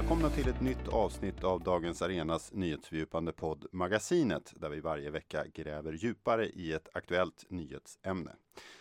Välkomna 0.00 0.30
till 0.30 0.48
ett 0.48 0.60
nytt 0.60 0.88
avsnitt 0.88 1.44
av 1.44 1.60
Dagens 1.62 2.02
Arenas 2.02 2.52
nyhetsfördjupande 2.52 3.32
podd 3.32 3.66
Magasinet 3.72 4.52
där 4.56 4.68
vi 4.68 4.80
varje 4.80 5.10
vecka 5.10 5.44
gräver 5.54 5.92
djupare 5.92 6.46
i 6.46 6.72
ett 6.72 6.88
aktuellt 6.92 7.44
nyhetsämne. 7.48 8.30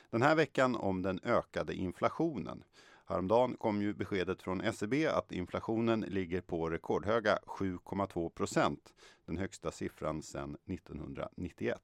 Den 0.10 0.22
här 0.22 0.36
veckan 0.36 0.76
om 0.76 1.02
den 1.02 1.20
ökade 1.24 1.74
inflationen. 1.74 2.64
Häromdagen 3.06 3.56
kom 3.58 3.82
ju 3.82 3.94
beskedet 3.94 4.42
från 4.42 4.74
SEB 4.74 4.94
att 5.14 5.32
inflationen 5.32 6.00
ligger 6.00 6.42
på 6.42 6.70
rekordhöga 6.70 7.40
7,2 7.46 8.30
procent. 8.30 8.94
Den 9.26 9.38
högsta 9.38 9.72
siffran 9.72 10.22
sedan 10.22 10.58
1991. 10.68 11.82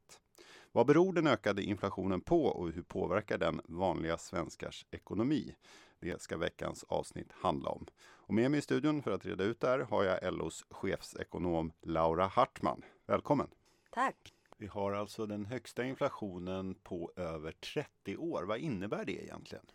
Vad 0.71 0.87
beror 0.87 1.13
den 1.13 1.27
ökade 1.27 1.63
inflationen 1.63 2.21
på 2.21 2.45
och 2.45 2.71
hur 2.71 2.83
påverkar 2.83 3.37
den 3.37 3.61
vanliga 3.65 4.17
svenskars 4.17 4.85
ekonomi? 4.91 5.55
Det 5.99 6.21
ska 6.21 6.37
veckans 6.37 6.83
avsnitt 6.83 7.31
handla 7.31 7.69
om. 7.69 7.85
Och 8.27 8.33
med 8.33 8.51
mig 8.51 8.57
i 8.57 8.61
studion 8.61 9.03
för 9.03 9.11
att 9.11 9.25
reda 9.25 9.43
ut 9.43 9.59
det 9.59 9.67
här 9.67 9.79
har 9.79 10.03
jag 10.03 10.33
LOs 10.33 10.65
chefsekonom 10.69 11.71
Laura 11.81 12.27
Hartman. 12.27 12.81
Välkommen! 13.05 13.47
Tack! 13.91 14.33
Vi 14.57 14.67
har 14.67 14.91
alltså 14.91 15.25
den 15.25 15.45
högsta 15.45 15.83
inflationen 15.83 16.75
på 16.75 17.11
över 17.15 17.51
30 17.51 18.17
år. 18.17 18.43
Vad 18.43 18.57
innebär 18.57 19.05
det 19.05 19.23
egentligen? 19.23 19.65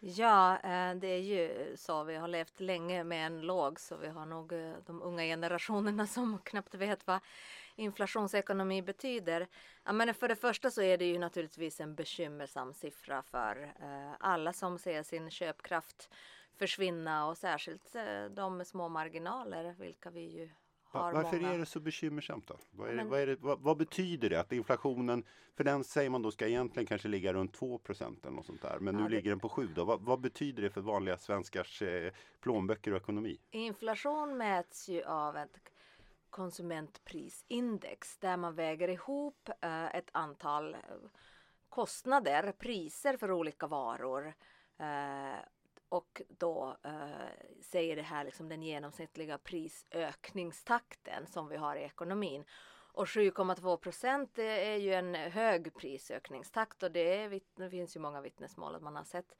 Ja, 0.00 0.54
eh, 0.54 0.94
det 0.94 1.06
är 1.06 1.20
ju 1.20 1.76
så. 1.76 2.04
Vi 2.04 2.16
har 2.16 2.28
levt 2.28 2.60
länge 2.60 3.04
med 3.04 3.26
en 3.26 3.40
låg 3.40 3.80
så 3.80 3.96
vi 3.96 4.08
har 4.08 4.26
nog 4.26 4.52
eh, 4.52 4.72
de 4.86 5.02
unga 5.02 5.22
generationerna 5.22 6.06
som 6.06 6.38
knappt 6.38 6.74
vet 6.74 7.06
vad 7.06 7.20
inflationsekonomi 7.76 8.82
betyder. 8.82 9.46
Ja, 9.84 9.92
men 9.92 10.14
för 10.14 10.28
det 10.28 10.36
första 10.36 10.70
så 10.70 10.82
är 10.82 10.98
det 10.98 11.04
ju 11.04 11.18
naturligtvis 11.18 11.80
en 11.80 11.94
bekymmersam 11.94 12.74
siffra 12.74 13.22
för 13.22 13.74
eh, 13.80 14.12
alla 14.20 14.52
som 14.52 14.78
ser 14.78 15.02
sin 15.02 15.30
köpkraft 15.30 16.10
försvinna 16.56 17.26
och 17.26 17.38
särskilt 17.38 17.96
de 18.30 18.56
med 18.56 18.66
små 18.66 18.88
marginaler, 18.88 19.74
vilka 19.78 20.10
vi 20.10 20.20
ju 20.20 20.50
har 20.90 21.12
Varför 21.12 21.40
många. 21.40 21.54
är 21.54 21.58
det 21.58 21.66
så 21.66 21.80
bekymmersamt 21.80 22.46
då? 22.46 22.58
Vad, 22.70 22.96
det, 22.96 23.04
vad, 23.04 23.28
det, 23.28 23.36
vad, 23.40 23.60
vad, 23.60 23.76
betyder 23.76 24.30
det 24.30 24.40
att 24.40 24.52
inflationen, 24.52 25.24
för 25.56 25.64
den 25.64 25.84
säger 25.84 26.10
man 26.10 26.22
då 26.22 26.30
ska 26.30 26.46
egentligen 26.46 26.86
kanske 26.86 27.08
ligga 27.08 27.32
runt 27.32 27.54
2 27.54 27.80
eller 27.88 28.30
något 28.30 28.46
sånt 28.46 28.62
där. 28.62 28.78
Men 28.80 28.96
nu 28.96 29.02
det... 29.02 29.08
ligger 29.08 29.30
den 29.30 29.40
på 29.40 29.48
7 29.48 29.68
då. 29.74 29.84
Vad, 29.84 30.20
betyder 30.20 30.62
det 30.62 30.70
för 30.70 30.80
vanliga 30.80 31.18
svenskars 31.18 31.82
eh, 31.82 32.12
plånböcker 32.40 32.90
och 32.90 32.96
ekonomi? 32.96 33.38
Inflation 33.50 34.36
mäts 34.36 34.88
ju 34.88 35.04
av 35.04 35.36
ett 35.36 35.58
konsumentprisindex 36.30 38.18
där 38.18 38.36
man 38.36 38.54
väger 38.54 38.88
ihop 38.88 39.48
eh, 39.60 39.94
ett 39.94 40.10
antal 40.12 40.74
eh, 40.74 40.80
kostnader, 41.68 42.52
priser 42.52 43.16
för 43.16 43.30
olika 43.30 43.66
varor 43.66 44.34
eh, 44.78 45.38
och 45.88 46.22
då 46.28 46.76
eh, 46.82 47.62
säger 47.62 47.96
det 47.96 48.02
här 48.02 48.24
liksom 48.24 48.48
den 48.48 48.62
genomsnittliga 48.62 49.38
prisökningstakten 49.38 51.26
som 51.26 51.48
vi 51.48 51.56
har 51.56 51.76
i 51.76 51.82
ekonomin. 51.82 52.44
Och 52.92 53.06
7,2 53.06 53.76
procent 53.76 54.38
är 54.38 54.76
ju 54.76 54.92
en 54.92 55.14
hög 55.14 55.74
prisökningstakt 55.74 56.82
och 56.82 56.92
det, 56.92 57.14
är, 57.14 57.40
det 57.54 57.70
finns 57.70 57.96
ju 57.96 58.00
många 58.00 58.20
vittnesmål 58.20 58.74
att 58.74 58.82
man 58.82 58.96
har 58.96 59.04
sett 59.04 59.36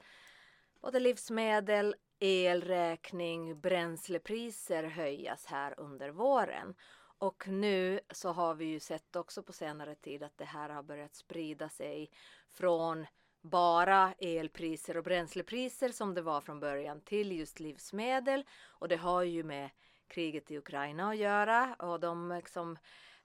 både 0.81 1.01
livsmedel, 1.01 1.95
elräkning, 2.21 3.61
bränslepriser 3.61 4.85
höjas 4.85 5.47
här 5.47 5.81
under 5.81 6.11
våren. 6.11 6.75
Och 7.19 7.49
nu 7.49 8.01
så 8.11 8.33
har 8.33 8.55
vi 8.55 8.65
ju 8.65 8.81
sett 8.81 9.17
också 9.17 9.43
på 9.43 9.53
senare 9.53 9.95
tid 9.95 10.23
att 10.23 10.39
det 10.39 10.45
här 10.45 10.69
har 10.69 10.83
börjat 10.83 11.15
sprida 11.15 11.69
sig 11.69 12.11
från 12.49 13.07
bara 13.43 14.15
elpriser 14.19 14.97
och 14.97 15.05
bränslepriser 15.05 15.89
som 15.89 16.15
det 16.15 16.23
var 16.23 16.41
från 16.41 16.61
början 16.61 17.01
till 17.01 17.33
just 17.33 17.61
livsmedel. 17.61 18.45
Och 18.63 18.89
det 18.89 18.97
har 18.97 19.23
ju 19.23 19.43
med 19.43 19.71
kriget 20.09 20.51
i 20.51 20.59
Ukraina 20.59 21.11
att 21.11 21.17
göra 21.17 21.75
och 21.79 22.01
de 22.01 22.33
liksom, 22.33 22.79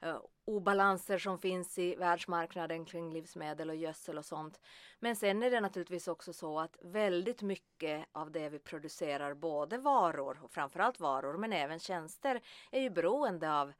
Eh, 0.05 0.17
obalanser 0.45 1.17
som 1.17 1.39
finns 1.39 1.79
i 1.79 1.95
världsmarknaden 1.95 2.85
kring 2.85 3.13
livsmedel 3.13 3.69
och 3.69 3.75
gödsel 3.75 4.17
och 4.17 4.25
sånt. 4.25 4.59
Men 4.99 5.15
sen 5.15 5.43
är 5.43 5.51
det 5.51 5.59
naturligtvis 5.59 6.07
också 6.07 6.33
så 6.33 6.59
att 6.59 6.77
väldigt 6.81 7.41
mycket 7.41 8.05
av 8.11 8.31
det 8.31 8.49
vi 8.49 8.59
producerar, 8.59 9.33
både 9.33 9.77
varor 9.77 10.39
och 10.43 10.51
framförallt 10.51 10.99
varor 10.99 11.37
men 11.37 11.53
även 11.53 11.79
tjänster, 11.79 12.41
är 12.71 12.81
ju 12.81 12.89
beroende 12.89 13.53
av 13.53 13.73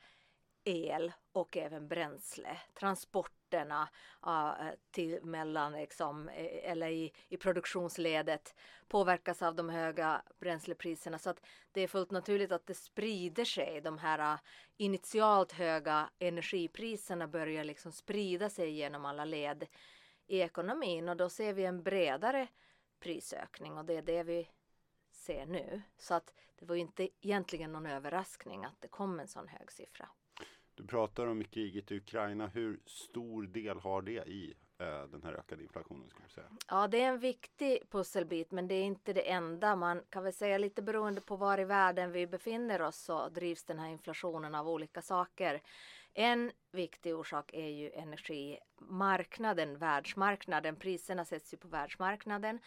el 0.63 1.13
och 1.31 1.57
även 1.57 1.87
bränsle. 1.87 2.57
transport 2.73 3.34
Transporterna 3.49 3.81
uh, 3.83 3.87
ah, 4.19 4.55
till 4.91 5.19
mellan, 5.23 5.73
liksom, 5.73 6.29
eh, 6.29 6.71
eller 6.71 6.89
i, 6.89 7.13
i 7.29 7.37
produktionsledet 7.37 8.55
påverkas 8.87 9.41
av 9.41 9.55
de 9.55 9.69
höga 9.69 10.21
bränslepriserna. 10.39 11.19
Så 11.19 11.29
att 11.29 11.41
det 11.71 11.81
är 11.81 11.87
fullt 11.87 12.11
naturligt 12.11 12.51
att 12.51 12.67
det 12.67 12.73
sprider 12.73 13.45
sig. 13.45 13.81
De 13.81 13.97
här 13.97 14.33
uh, 14.33 14.39
initialt 14.77 15.51
höga 15.51 16.09
energipriserna 16.19 17.27
börjar 17.27 17.63
liksom 17.63 17.91
sprida 17.91 18.49
sig 18.49 18.71
genom 18.71 19.05
alla 19.05 19.25
led 19.25 19.67
i 20.27 20.39
ekonomin 20.39 21.09
och 21.09 21.17
då 21.17 21.29
ser 21.29 21.53
vi 21.53 21.65
en 21.65 21.83
bredare 21.83 22.47
prisökning 22.99 23.77
och 23.77 23.85
det 23.85 23.97
är 23.97 24.01
det 24.01 24.23
vi 24.23 24.49
ser 25.11 25.45
nu. 25.45 25.81
Så 25.97 26.13
att 26.13 26.33
det 26.59 26.65
var 26.65 26.75
inte 26.75 27.09
egentligen 27.21 27.71
någon 27.71 27.85
överraskning 27.85 28.65
att 28.65 28.81
det 28.81 28.87
kom 28.87 29.19
en 29.19 29.27
sån 29.27 29.47
hög 29.47 29.71
siffra. 29.71 30.09
Du 30.75 30.87
pratar 30.87 31.27
om 31.27 31.43
kriget 31.43 31.91
i 31.91 31.97
Ukraina. 31.97 32.47
Hur 32.47 32.79
stor 32.85 33.43
del 33.43 33.79
har 33.79 34.01
det 34.01 34.27
i 34.27 34.53
eh, 34.77 35.03
den 35.03 35.23
här 35.23 35.33
ökade 35.33 35.63
inflationen? 35.63 36.09
Skulle 36.09 36.25
jag 36.25 36.31
säga? 36.31 36.47
Ja, 36.67 36.87
det 36.87 37.01
är 37.01 37.07
en 37.07 37.19
viktig 37.19 37.89
pusselbit, 37.89 38.51
men 38.51 38.67
det 38.67 38.75
är 38.75 38.83
inte 38.83 39.13
det 39.13 39.31
enda. 39.31 39.75
Man 39.75 40.01
kan 40.09 40.23
väl 40.23 40.33
säga 40.33 40.57
lite 40.57 40.81
beroende 40.81 41.21
på 41.21 41.35
var 41.35 41.59
i 41.59 41.65
världen 41.65 42.11
vi 42.11 42.27
befinner 42.27 42.81
oss 42.81 42.97
så 42.97 43.29
drivs 43.29 43.63
den 43.63 43.79
här 43.79 43.89
inflationen 43.89 44.55
av 44.55 44.69
olika 44.69 45.01
saker. 45.01 45.61
En 46.13 46.51
viktig 46.71 47.15
orsak 47.15 47.53
är 47.53 47.69
ju 47.69 47.91
energimarknaden, 47.91 49.77
världsmarknaden. 49.77 50.75
Priserna 50.75 51.25
sätts 51.25 51.53
ju 51.53 51.57
på 51.57 51.67
världsmarknaden. 51.67 52.59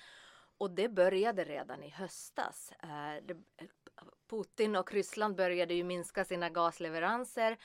Och 0.59 0.71
det 0.71 0.89
började 0.89 1.45
redan 1.45 1.83
i 1.83 1.89
höstas. 1.89 2.73
Eh, 2.83 3.37
Putin 4.31 4.77
och 4.77 4.93
Ryssland 4.93 5.37
började 5.37 5.75
ju 5.75 5.85
minska 5.85 6.25
sina 6.25 6.49
gasleveranser 6.49 7.57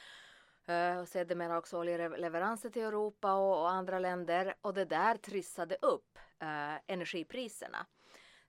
Uh, 0.70 0.98
och 0.98 1.08
sedermera 1.08 1.58
också 1.58 1.80
oljeleveranser 1.80 2.70
till 2.70 2.82
Europa 2.82 3.34
och, 3.34 3.62
och, 3.62 3.72
andra 3.72 4.00
länder. 4.00 4.56
Och 4.62 4.74
det 4.74 4.86
där 4.86 5.18
trissade 5.18 5.78
upp 5.82 6.20
uh, 6.44 6.80
energipriserna. 6.88 7.86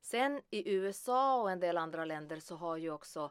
Sen 0.00 0.42
i 0.50 0.74
USA 0.74 1.42
och 1.42 1.50
en 1.50 1.60
del 1.60 1.78
andra 1.78 2.04
länder 2.04 2.40
så 2.40 2.56
har 2.56 2.76
ju 2.76 2.90
också 2.90 3.24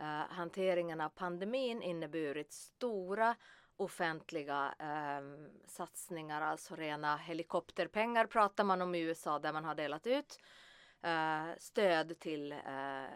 uh, 0.00 0.04
hanteringen 0.30 1.00
av 1.00 1.08
pandemin 1.08 1.82
inneburit 1.82 2.52
stora 2.52 3.36
offentliga 3.80 4.74
um, 5.18 5.48
satsningar, 5.66 6.42
alltså 6.42 6.74
rena 6.76 7.16
helikopterpengar 7.16 8.26
pratar 8.26 8.64
man 8.64 8.82
om 8.82 8.94
i 8.94 9.00
USA 9.00 9.38
där 9.38 9.52
man 9.52 9.64
har 9.64 9.74
delat 9.74 10.06
ut. 10.06 10.38
Eh, 11.02 11.48
stöd 11.58 12.18
till 12.18 12.52
eh, 12.52 12.58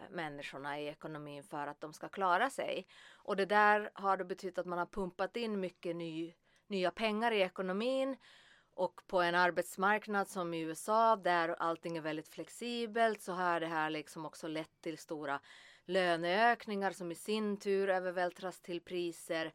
människorna 0.09 0.79
i 0.79 0.87
ekonomin 0.87 1.43
för 1.43 1.67
att 1.67 1.81
de 1.81 1.93
ska 1.93 2.09
klara 2.09 2.49
sig. 2.49 2.87
Och 3.15 3.35
det 3.35 3.45
där 3.45 3.89
har 3.93 4.17
det 4.17 4.25
betytt 4.25 4.57
att 4.57 4.65
man 4.65 4.79
har 4.79 4.85
pumpat 4.85 5.37
in 5.37 5.59
mycket 5.59 5.95
ny, 5.95 6.33
nya 6.67 6.91
pengar 6.91 7.31
i 7.31 7.41
ekonomin 7.41 8.17
och 8.75 9.01
på 9.07 9.21
en 9.21 9.35
arbetsmarknad 9.35 10.27
som 10.27 10.53
i 10.53 10.61
USA 10.61 11.15
där 11.15 11.49
allting 11.49 11.97
är 11.97 12.01
väldigt 12.01 12.29
flexibelt 12.29 13.21
så 13.21 13.33
har 13.33 13.59
det 13.59 13.67
här 13.67 13.89
liksom 13.89 14.25
också 14.25 14.47
lett 14.47 14.81
till 14.81 14.97
stora 14.97 15.39
löneökningar 15.85 16.91
som 16.91 17.11
i 17.11 17.15
sin 17.15 17.57
tur 17.57 17.89
övervältras 17.89 18.61
till 18.61 18.81
priser. 18.81 19.53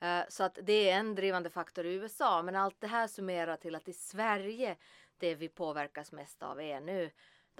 Eh, 0.00 0.22
så 0.28 0.44
att 0.44 0.58
det 0.62 0.90
är 0.90 0.98
en 0.98 1.14
drivande 1.14 1.50
faktor 1.50 1.86
i 1.86 1.94
USA 1.94 2.42
men 2.42 2.56
allt 2.56 2.80
det 2.80 2.86
här 2.86 3.06
summerar 3.06 3.56
till 3.56 3.74
att 3.74 3.88
i 3.88 3.92
Sverige 3.92 4.76
det 5.18 5.34
vi 5.34 5.48
påverkas 5.48 6.12
mest 6.12 6.42
av 6.42 6.60
är 6.60 6.80
nu 6.80 7.10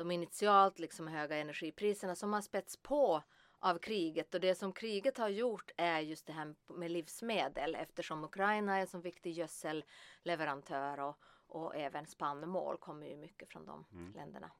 de 0.00 0.10
initialt 0.10 0.78
liksom 0.78 1.08
höga 1.08 1.36
energipriserna 1.36 2.14
som 2.14 2.32
har 2.32 2.40
spätts 2.40 2.76
på 2.76 3.22
av 3.58 3.78
kriget 3.78 4.34
och 4.34 4.40
det 4.40 4.54
som 4.54 4.72
kriget 4.72 5.18
har 5.18 5.28
gjort 5.28 5.70
är 5.76 6.00
just 6.00 6.26
det 6.26 6.32
här 6.32 6.54
med 6.68 6.90
livsmedel 6.90 7.74
eftersom 7.74 8.24
Ukraina 8.24 8.76
är 8.76 8.80
en 8.80 8.86
så 8.86 8.98
viktig 8.98 9.32
gödselleverantör 9.32 11.00
och, 11.00 11.18
och 11.46 11.76
även 11.76 12.06
spannmål 12.06 12.76
kommer 12.76 13.06
ju 13.06 13.16
mycket 13.16 13.48
från 13.48 13.66
de 13.66 13.84
mm. 13.92 14.12
länderna. 14.12 14.50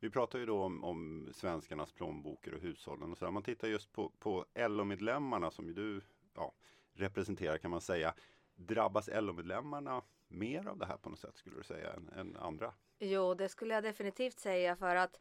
Vi 0.00 0.10
pratar 0.10 0.38
ju 0.38 0.46
då 0.46 0.62
om, 0.62 0.84
om 0.84 1.28
svenskarnas 1.34 1.92
plånböcker 1.92 2.54
och 2.54 2.60
hushållen 2.60 3.12
och 3.12 3.18
så. 3.18 3.26
Om 3.26 3.34
man 3.34 3.42
tittar 3.42 3.68
just 3.68 3.92
på, 3.92 4.12
på 4.18 4.44
LO-medlemmarna 4.54 5.50
som 5.50 5.74
du 5.74 6.00
ja, 6.34 6.52
representerar 6.92 7.58
kan 7.58 7.70
man 7.70 7.80
säga. 7.80 8.14
Drabbas 8.54 9.08
LO-medlemmarna 9.12 10.02
mer 10.28 10.66
av 10.68 10.78
det 10.78 10.86
här 10.86 10.96
på 10.96 11.10
något 11.10 11.18
sätt 11.18 11.36
skulle 11.36 11.56
du 11.56 11.62
säga 11.62 11.92
än, 11.92 12.08
än 12.08 12.36
andra? 12.36 12.74
Jo, 12.98 13.34
det 13.34 13.48
skulle 13.48 13.74
jag 13.74 13.82
definitivt 13.82 14.38
säga 14.38 14.76
för 14.76 14.96
att 14.96 15.20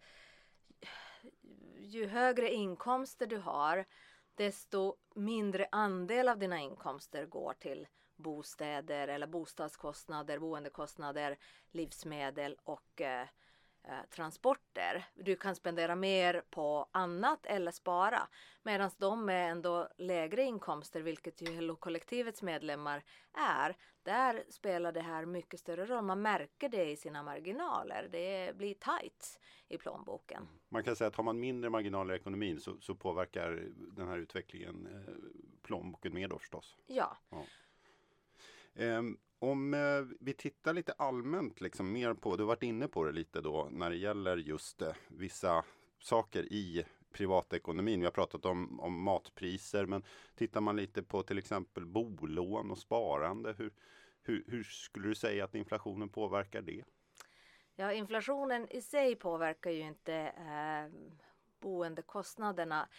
ju 1.79 2.07
högre 2.07 2.53
inkomster 2.53 3.27
du 3.27 3.37
har 3.37 3.85
desto 4.35 4.95
mindre 5.15 5.67
andel 5.71 6.29
av 6.29 6.39
dina 6.39 6.59
inkomster 6.59 7.25
går 7.25 7.53
till 7.53 7.87
bostäder 8.15 9.07
eller 9.07 9.27
bostadskostnader, 9.27 10.39
boendekostnader, 10.39 11.37
livsmedel 11.71 12.57
och 12.63 13.01
eh, 13.01 13.27
transporter. 14.09 15.05
Du 15.15 15.35
kan 15.35 15.55
spendera 15.55 15.95
mer 15.95 16.43
på 16.49 16.87
annat 16.91 17.45
eller 17.45 17.71
spara. 17.71 18.27
Medan 18.63 18.91
de 18.97 19.25
med 19.25 19.51
ändå 19.51 19.89
lägre 19.97 20.43
inkomster, 20.43 21.01
vilket 21.01 21.41
ju 21.41 21.61
LO-kollektivets 21.61 22.41
medlemmar 22.41 23.03
är, 23.33 23.75
där 24.03 24.43
spelar 24.49 24.91
det 24.91 25.01
här 25.01 25.25
mycket 25.25 25.59
större 25.59 25.85
roll. 25.85 26.03
Man 26.03 26.21
märker 26.21 26.69
det 26.69 26.91
i 26.91 26.95
sina 26.95 27.23
marginaler. 27.23 28.09
Det 28.11 28.57
blir 28.57 28.73
tight 28.73 29.39
i 29.67 29.77
plånboken. 29.77 30.47
Man 30.69 30.83
kan 30.83 30.95
säga 30.95 31.07
att 31.07 31.15
har 31.15 31.23
man 31.23 31.39
mindre 31.39 31.69
marginaler 31.69 32.13
i 32.13 32.17
ekonomin 32.17 32.59
så, 32.59 32.77
så 32.81 32.95
påverkar 32.95 33.67
den 33.75 34.07
här 34.07 34.17
utvecklingen 34.17 34.87
eh, 34.87 35.13
plånboken 35.61 36.13
mer 36.13 36.27
då 36.27 36.39
förstås. 36.39 36.77
Ja. 36.87 37.17
ja. 37.29 37.45
Um, 38.75 39.17
om 39.43 39.73
eh, 39.73 40.15
vi 40.19 40.33
tittar 40.33 40.73
lite 40.73 40.93
allmänt 40.97 41.61
liksom 41.61 41.91
mer 41.91 42.13
på, 42.13 42.35
du 42.35 42.43
har 42.43 42.47
varit 42.47 42.63
inne 42.63 42.87
på 42.87 43.03
det 43.03 43.11
lite 43.11 43.41
då 43.41 43.67
när 43.71 43.89
det 43.89 43.95
gäller 43.95 44.37
just 44.37 44.81
eh, 44.81 44.93
vissa 45.07 45.63
saker 45.99 46.43
i 46.43 46.85
privatekonomin. 47.11 47.99
Vi 47.99 48.05
har 48.05 48.11
pratat 48.11 48.45
om, 48.45 48.79
om 48.79 49.03
matpriser 49.03 49.85
men 49.85 50.03
tittar 50.35 50.61
man 50.61 50.75
lite 50.75 51.03
på 51.03 51.23
till 51.23 51.37
exempel 51.37 51.85
bolån 51.85 52.71
och 52.71 52.77
sparande. 52.77 53.55
Hur, 53.57 53.73
hur, 54.21 54.43
hur 54.47 54.63
skulle 54.63 55.07
du 55.07 55.15
säga 55.15 55.43
att 55.43 55.55
inflationen 55.55 56.09
påverkar 56.09 56.61
det? 56.61 56.83
Ja, 57.75 57.93
inflationen 57.93 58.67
i 58.69 58.81
sig 58.81 59.15
påverkar 59.15 59.71
ju 59.71 59.81
inte 59.81 60.13
eh, 60.13 61.13
boendekostnaderna 61.59 62.89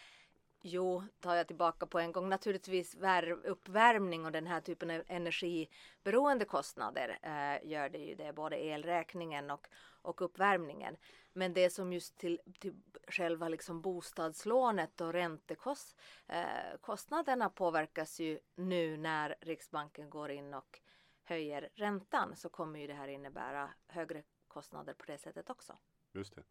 Jo, 0.66 1.02
tar 1.20 1.34
jag 1.34 1.46
tillbaka 1.46 1.86
på 1.86 1.98
en 1.98 2.12
gång. 2.12 2.28
Naturligtvis 2.28 2.96
uppvärmning 3.44 4.24
och 4.24 4.32
den 4.32 4.46
här 4.46 4.60
typen 4.60 4.90
av 4.90 5.02
energiberoende 5.06 6.44
kostnader 6.44 7.18
eh, 7.22 7.70
gör 7.70 7.88
det 7.88 7.98
ju 7.98 8.14
det, 8.14 8.32
både 8.32 8.56
elräkningen 8.56 9.50
och, 9.50 9.68
och 10.02 10.22
uppvärmningen. 10.22 10.96
Men 11.32 11.54
det 11.54 11.70
som 11.70 11.92
just 11.92 12.18
till, 12.18 12.40
till 12.58 12.74
själva 13.08 13.48
liksom 13.48 13.80
bostadslånet 13.80 15.00
och 15.00 15.12
räntekostnaderna 15.12 17.44
eh, 17.44 17.50
påverkas 17.50 18.20
ju 18.20 18.38
nu 18.54 18.96
när 18.96 19.34
Riksbanken 19.40 20.10
går 20.10 20.30
in 20.30 20.54
och 20.54 20.80
höjer 21.22 21.68
räntan 21.74 22.36
så 22.36 22.48
kommer 22.48 22.80
ju 22.80 22.86
det 22.86 22.94
här 22.94 23.08
innebära 23.08 23.70
högre 23.86 24.22
kostnader 24.48 24.94
på 24.94 25.04
det 25.06 25.18
sättet 25.18 25.50
också. 25.50 25.76
Just 26.12 26.34
det. 26.34 26.42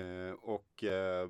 Eh, 0.00 0.32
och 0.32 0.84
eh 0.84 1.28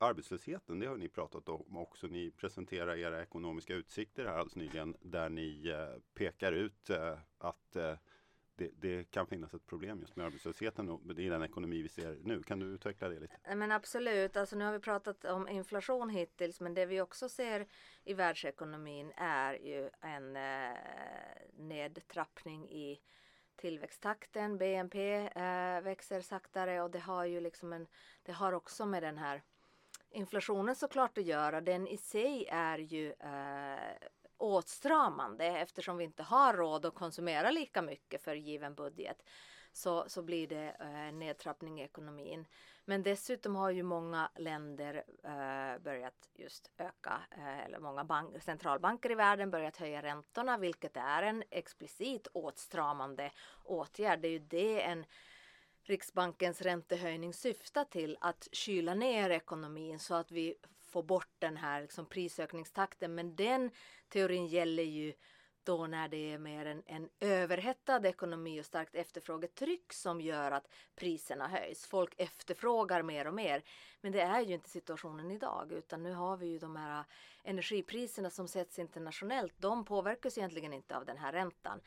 arbetslösheten, 0.00 0.78
det 0.78 0.86
har 0.86 0.96
ni 0.96 1.08
pratat 1.08 1.48
om 1.48 1.76
också. 1.76 2.06
Ni 2.06 2.30
presenterar 2.30 2.96
era 2.96 3.22
ekonomiska 3.22 3.74
utsikter 3.74 4.24
här 4.24 4.32
alldeles 4.32 4.56
nyligen 4.56 4.96
där 5.00 5.28
ni 5.28 5.68
eh, 5.68 6.00
pekar 6.14 6.52
ut 6.52 6.90
eh, 6.90 7.18
att 7.38 7.76
eh, 7.76 7.94
det, 8.56 8.70
det, 8.74 9.10
kan 9.10 9.26
finnas 9.26 9.54
ett 9.54 9.66
problem 9.66 10.00
just 10.00 10.16
med 10.16 10.26
arbetslösheten 10.26 11.18
i 11.18 11.28
den 11.28 11.42
ekonomi 11.42 11.82
vi 11.82 11.88
ser 11.88 12.18
nu. 12.22 12.42
Kan 12.42 12.58
du 12.58 12.66
utveckla 12.66 13.08
det 13.08 13.20
lite? 13.20 13.54
Men 13.54 13.72
absolut, 13.72 14.36
alltså 14.36 14.56
nu 14.56 14.64
har 14.64 14.72
vi 14.72 14.78
pratat 14.78 15.24
om 15.24 15.48
inflation 15.48 16.10
hittills 16.10 16.60
men 16.60 16.74
det 16.74 16.86
vi 16.86 17.00
också 17.00 17.28
ser 17.28 17.66
i 18.04 18.14
världsekonomin 18.14 19.12
är 19.16 19.54
ju 19.54 19.90
en 20.00 20.36
eh, 20.36 20.78
nedtrappning 21.58 22.70
i 22.70 23.00
tillväxttakten. 23.56 24.58
BNP 24.58 25.16
eh, 25.16 25.80
växer 25.80 26.20
saktare 26.20 26.82
och 26.82 26.90
det 26.90 26.98
har 26.98 27.24
ju 27.24 27.40
liksom 27.40 27.72
en, 27.72 27.86
det 28.22 28.32
har 28.32 28.52
också 28.52 28.86
med 28.86 29.02
den 29.02 29.18
här 29.18 29.42
inflationen 30.16 30.76
såklart 30.76 31.18
att 31.18 31.24
göra. 31.24 31.60
Den 31.60 31.86
i 31.88 31.96
sig 31.96 32.46
är 32.50 32.78
ju 32.78 33.12
eh, 33.12 34.08
åtstramande 34.38 35.44
eftersom 35.44 35.96
vi 35.96 36.04
inte 36.04 36.22
har 36.22 36.54
råd 36.54 36.86
att 36.86 36.94
konsumera 36.94 37.50
lika 37.50 37.82
mycket 37.82 38.22
för 38.22 38.34
given 38.34 38.74
budget. 38.74 39.22
Så, 39.72 40.04
så 40.08 40.22
blir 40.22 40.48
det 40.48 40.76
eh, 40.80 41.14
nedtrappning 41.14 41.80
i 41.80 41.84
ekonomin. 41.84 42.46
Men 42.84 43.02
dessutom 43.02 43.56
har 43.56 43.70
ju 43.70 43.82
många 43.82 44.30
länder 44.36 45.04
eh, 45.24 45.82
börjat 45.82 46.28
just 46.34 46.70
öka, 46.78 47.20
eh, 47.30 47.64
eller 47.64 47.78
många 47.78 48.04
bank, 48.04 48.42
centralbanker 48.42 49.10
i 49.10 49.14
världen 49.14 49.50
börjat 49.50 49.76
höja 49.76 50.02
räntorna, 50.02 50.58
vilket 50.58 50.96
är 50.96 51.22
en 51.22 51.42
explicit 51.50 52.26
åtstramande 52.32 53.30
åtgärd. 53.64 54.20
Det 54.20 54.28
är 54.28 54.32
ju 54.32 54.38
det 54.38 54.82
en 54.82 55.04
Riksbankens 55.88 56.62
räntehöjning 56.62 57.34
syftar 57.34 57.84
till 57.84 58.16
att 58.20 58.48
kyla 58.52 58.94
ner 58.94 59.30
ekonomin 59.30 59.98
så 59.98 60.14
att 60.14 60.30
vi 60.30 60.54
får 60.80 61.02
bort 61.02 61.32
den 61.38 61.56
här 61.56 61.82
liksom 61.82 62.06
prisökningstakten. 62.06 63.14
Men 63.14 63.36
den 63.36 63.70
teorin 64.08 64.46
gäller 64.46 64.82
ju 64.82 65.12
då 65.64 65.86
när 65.86 66.08
det 66.08 66.32
är 66.32 66.38
mer 66.38 66.66
en, 66.66 66.82
en 66.86 67.08
överhettad 67.20 68.06
ekonomi 68.06 68.60
och 68.60 68.64
starkt 68.64 68.94
efterfrågetryck 68.94 69.92
som 69.92 70.20
gör 70.20 70.52
att 70.52 70.68
priserna 70.94 71.48
höjs. 71.48 71.86
Folk 71.86 72.14
efterfrågar 72.16 73.02
mer 73.02 73.26
och 73.26 73.34
mer. 73.34 73.62
Men 74.00 74.12
det 74.12 74.20
är 74.20 74.40
ju 74.40 74.54
inte 74.54 74.70
situationen 74.70 75.30
idag 75.30 75.72
utan 75.72 76.02
nu 76.02 76.12
har 76.12 76.36
vi 76.36 76.46
ju 76.46 76.58
de 76.58 76.76
här 76.76 77.04
energipriserna 77.44 78.30
som 78.30 78.48
sätts 78.48 78.78
internationellt. 78.78 79.54
De 79.56 79.84
påverkas 79.84 80.38
egentligen 80.38 80.72
inte 80.72 80.96
av 80.96 81.04
den 81.04 81.16
här 81.16 81.32
räntan. 81.32 81.80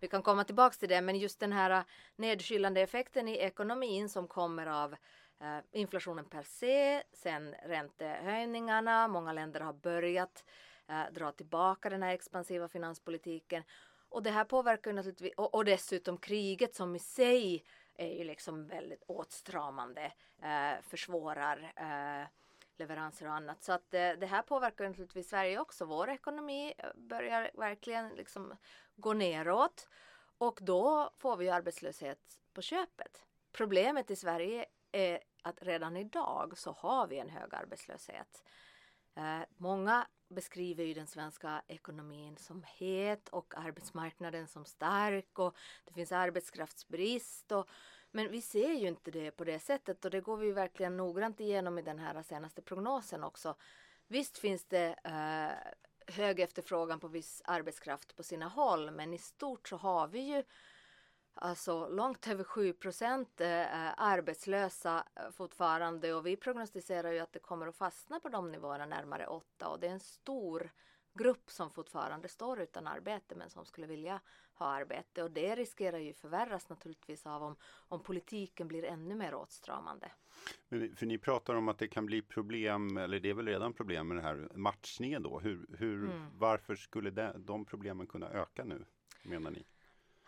Vi 0.00 0.08
kan 0.08 0.22
komma 0.22 0.44
tillbaks 0.44 0.78
till 0.78 0.88
det, 0.88 1.00
men 1.00 1.18
just 1.18 1.40
den 1.40 1.52
här 1.52 1.70
äh, 1.70 1.84
nedkylande 2.16 2.80
effekten 2.80 3.28
i 3.28 3.36
ekonomin 3.36 4.08
som 4.08 4.28
kommer 4.28 4.66
av 4.66 4.92
äh, 5.40 5.58
inflationen 5.72 6.24
per 6.24 6.42
se, 6.42 7.02
sen 7.12 7.54
räntehöjningarna, 7.64 9.08
många 9.08 9.32
länder 9.32 9.60
har 9.60 9.72
börjat 9.72 10.44
äh, 10.88 11.12
dra 11.12 11.32
tillbaka 11.32 11.90
den 11.90 12.02
här 12.02 12.14
expansiva 12.14 12.68
finanspolitiken. 12.68 13.62
Och 14.08 14.22
det 14.22 14.30
här 14.30 14.44
påverkar 14.44 14.90
ju 14.90 14.94
naturligtvis, 14.94 15.34
och, 15.36 15.54
och 15.54 15.64
dessutom 15.64 16.18
kriget 16.18 16.74
som 16.74 16.96
i 16.96 16.98
sig 16.98 17.64
är 17.94 18.18
ju 18.18 18.24
liksom 18.24 18.66
väldigt 18.66 19.02
åtstramande, 19.06 20.12
försvårar 20.82 21.72
leveranser 22.78 23.26
och 23.26 23.34
annat. 23.34 23.62
Så 23.62 23.72
att 23.72 23.94
eh, 23.94 24.10
det 24.10 24.26
här 24.26 24.42
påverkar 24.42 24.88
naturligtvis 24.88 25.28
Sverige 25.28 25.58
också. 25.58 25.84
Vår 25.84 26.10
ekonomi 26.10 26.74
eh, 26.78 26.90
börjar 26.94 27.50
verkligen 27.54 28.08
liksom 28.08 28.54
gå 28.96 29.12
neråt 29.12 29.88
och 30.38 30.58
då 30.62 31.10
får 31.16 31.36
vi 31.36 31.50
arbetslöshet 31.50 32.40
på 32.52 32.62
köpet. 32.62 33.24
Problemet 33.52 34.10
i 34.10 34.16
Sverige 34.16 34.66
är 34.92 35.20
att 35.42 35.62
redan 35.62 35.96
idag 35.96 36.58
så 36.58 36.72
har 36.72 37.06
vi 37.06 37.18
en 37.18 37.30
hög 37.30 37.54
arbetslöshet. 37.54 38.44
Eh, 39.14 39.40
många 39.56 40.06
beskriver 40.28 40.84
ju 40.84 40.94
den 40.94 41.06
svenska 41.06 41.62
ekonomin 41.66 42.36
som 42.36 42.64
het 42.66 43.28
och 43.28 43.54
arbetsmarknaden 43.56 44.48
som 44.48 44.64
stark 44.64 45.38
och 45.38 45.56
det 45.84 45.92
finns 45.94 46.12
arbetskraftsbrist. 46.12 47.52
Och, 47.52 47.68
men 48.16 48.30
vi 48.30 48.40
ser 48.40 48.72
ju 48.72 48.88
inte 48.88 49.10
det 49.10 49.30
på 49.30 49.44
det 49.44 49.58
sättet 49.58 50.04
och 50.04 50.10
det 50.10 50.20
går 50.20 50.36
vi 50.36 50.52
verkligen 50.52 50.96
noggrant 50.96 51.40
igenom 51.40 51.78
i 51.78 51.82
den 51.82 51.98
här 51.98 52.22
senaste 52.22 52.62
prognosen 52.62 53.24
också. 53.24 53.54
Visst 54.06 54.38
finns 54.38 54.64
det 54.64 54.96
eh, 55.04 56.14
hög 56.14 56.40
efterfrågan 56.40 57.00
på 57.00 57.08
viss 57.08 57.42
arbetskraft 57.44 58.16
på 58.16 58.22
sina 58.22 58.48
håll 58.48 58.90
men 58.90 59.14
i 59.14 59.18
stort 59.18 59.68
så 59.68 59.76
har 59.76 60.08
vi 60.08 60.20
ju 60.20 60.42
alltså 61.34 61.88
långt 61.88 62.28
över 62.28 62.44
7 62.44 62.72
procent 62.72 63.40
eh, 63.40 63.86
eh, 63.86 63.94
arbetslösa 63.96 65.04
eh, 65.14 65.30
fortfarande 65.30 66.14
och 66.14 66.26
vi 66.26 66.36
prognostiserar 66.36 67.12
ju 67.12 67.18
att 67.18 67.32
det 67.32 67.38
kommer 67.38 67.66
att 67.66 67.76
fastna 67.76 68.20
på 68.20 68.28
de 68.28 68.52
nivåerna 68.52 68.86
närmare 68.86 69.26
8 69.26 69.68
och 69.68 69.80
det 69.80 69.86
är 69.86 69.92
en 69.92 70.00
stor 70.00 70.70
grupp 71.14 71.50
som 71.50 71.70
fortfarande 71.70 72.28
står 72.28 72.60
utan 72.60 72.86
arbete 72.86 73.34
men 73.34 73.50
som 73.50 73.64
skulle 73.64 73.86
vilja 73.86 74.20
ha 74.58 74.66
arbete 74.66 75.22
och 75.22 75.30
det 75.30 75.54
riskerar 75.54 75.98
ju 75.98 76.12
förvärras 76.12 76.68
naturligtvis 76.68 77.26
av 77.26 77.42
om, 77.42 77.56
om 77.88 78.02
politiken 78.02 78.68
blir 78.68 78.84
ännu 78.84 79.14
mer 79.14 79.34
åtstramande. 79.34 80.10
Men, 80.68 80.96
för 80.96 81.06
ni 81.06 81.18
pratar 81.18 81.54
om 81.54 81.68
att 81.68 81.78
det 81.78 81.88
kan 81.88 82.06
bli 82.06 82.22
problem, 82.22 82.96
eller 82.96 83.20
det 83.20 83.30
är 83.30 83.34
väl 83.34 83.46
redan 83.46 83.72
problem 83.72 84.08
med 84.08 84.16
den 84.16 84.24
här 84.24 84.48
matchningen 84.54 85.22
då. 85.22 85.38
Hur, 85.38 85.66
hur, 85.78 86.04
mm. 86.04 86.26
Varför 86.38 86.74
skulle 86.74 87.10
det, 87.10 87.34
de 87.38 87.64
problemen 87.64 88.06
kunna 88.06 88.28
öka 88.30 88.64
nu 88.64 88.84
menar 89.22 89.50
ni? 89.50 89.64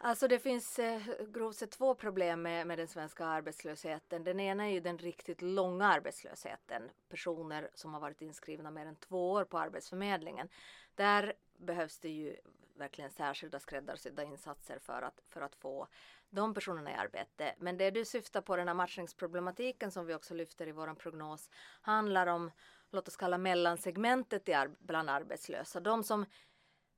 Alltså 0.01 0.29
det 0.29 0.39
finns 0.39 0.79
eh, 0.79 1.03
grovt 1.29 1.57
sett 1.57 1.71
två 1.71 1.95
problem 1.95 2.43
med, 2.43 2.67
med 2.67 2.79
den 2.79 2.89
svenska 2.89 3.27
arbetslösheten. 3.27 4.25
Den 4.25 4.41
ena 4.41 4.67
är 4.69 4.73
ju 4.73 4.81
den 4.81 4.99
riktigt 4.99 5.43
långa 5.43 5.87
arbetslösheten. 5.87 6.83
Personer 7.09 7.71
som 7.75 7.95
har 7.95 8.01
varit 8.01 8.23
inskrivna 8.23 8.71
mer 8.71 8.87
än 8.87 8.97
två 8.97 9.33
år 9.33 9.45
på 9.45 9.59
Arbetsförmedlingen. 9.59 10.49
Där 10.95 11.33
behövs 11.57 11.99
det 11.99 12.09
ju 12.09 12.37
verkligen 12.79 13.11
särskilda 13.11 13.61
skräddarsydda 13.61 14.23
insatser 14.23 14.79
för 14.79 15.03
att, 15.03 15.21
för 15.29 15.41
att 15.41 15.55
få 15.55 15.89
de 16.31 16.55
personerna 16.55 16.91
i 16.91 16.95
arbete. 16.95 17.55
Men 17.59 17.77
det 17.77 17.91
du 17.91 18.05
syftar 18.05 18.41
på, 18.41 18.57
den 18.57 18.69
här 18.69 18.75
matchningsproblematiken 18.75 19.91
som 19.91 20.07
vi 20.07 20.15
också 20.15 20.35
lyfter 20.35 20.69
i 20.69 20.73
vår 20.73 20.95
prognos, 20.95 21.51
handlar 21.81 22.27
om, 22.27 22.51
låt 22.91 23.09
oss 23.09 23.17
kalla 23.17 23.39
mellansegmentet 23.39 24.49
i 24.49 24.53
ar 24.53 24.71
bland 24.79 25.11
arbetslösa. 25.11 25.81
De 25.81 26.05
som 26.05 26.27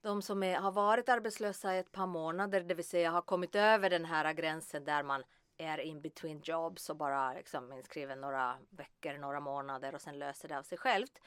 de 0.02 0.22
som 0.22 0.42
är, 0.42 0.56
har 0.56 0.72
varit 0.72 1.08
arbetslösa 1.08 1.76
i 1.76 1.78
ett 1.78 1.92
par 1.92 2.06
månader, 2.06 2.60
det 2.60 2.74
vill 2.74 2.88
säga 2.88 3.10
har 3.10 3.22
kommit 3.22 3.54
över 3.54 3.90
den 3.90 4.04
här 4.04 4.32
gränsen 4.32 4.84
där 4.84 5.02
man 5.02 5.24
är 5.56 5.78
in 5.78 6.00
between 6.00 6.40
jobs 6.44 6.90
och 6.90 6.96
bara 6.96 7.32
liksom 7.32 7.72
inskriven 7.72 8.20
några 8.20 8.56
veckor, 8.70 9.18
några 9.18 9.40
månader 9.40 9.94
och 9.94 10.00
sen 10.00 10.18
löser 10.18 10.48
det 10.48 10.58
av 10.58 10.62
sig 10.62 10.78
självt 10.78 11.20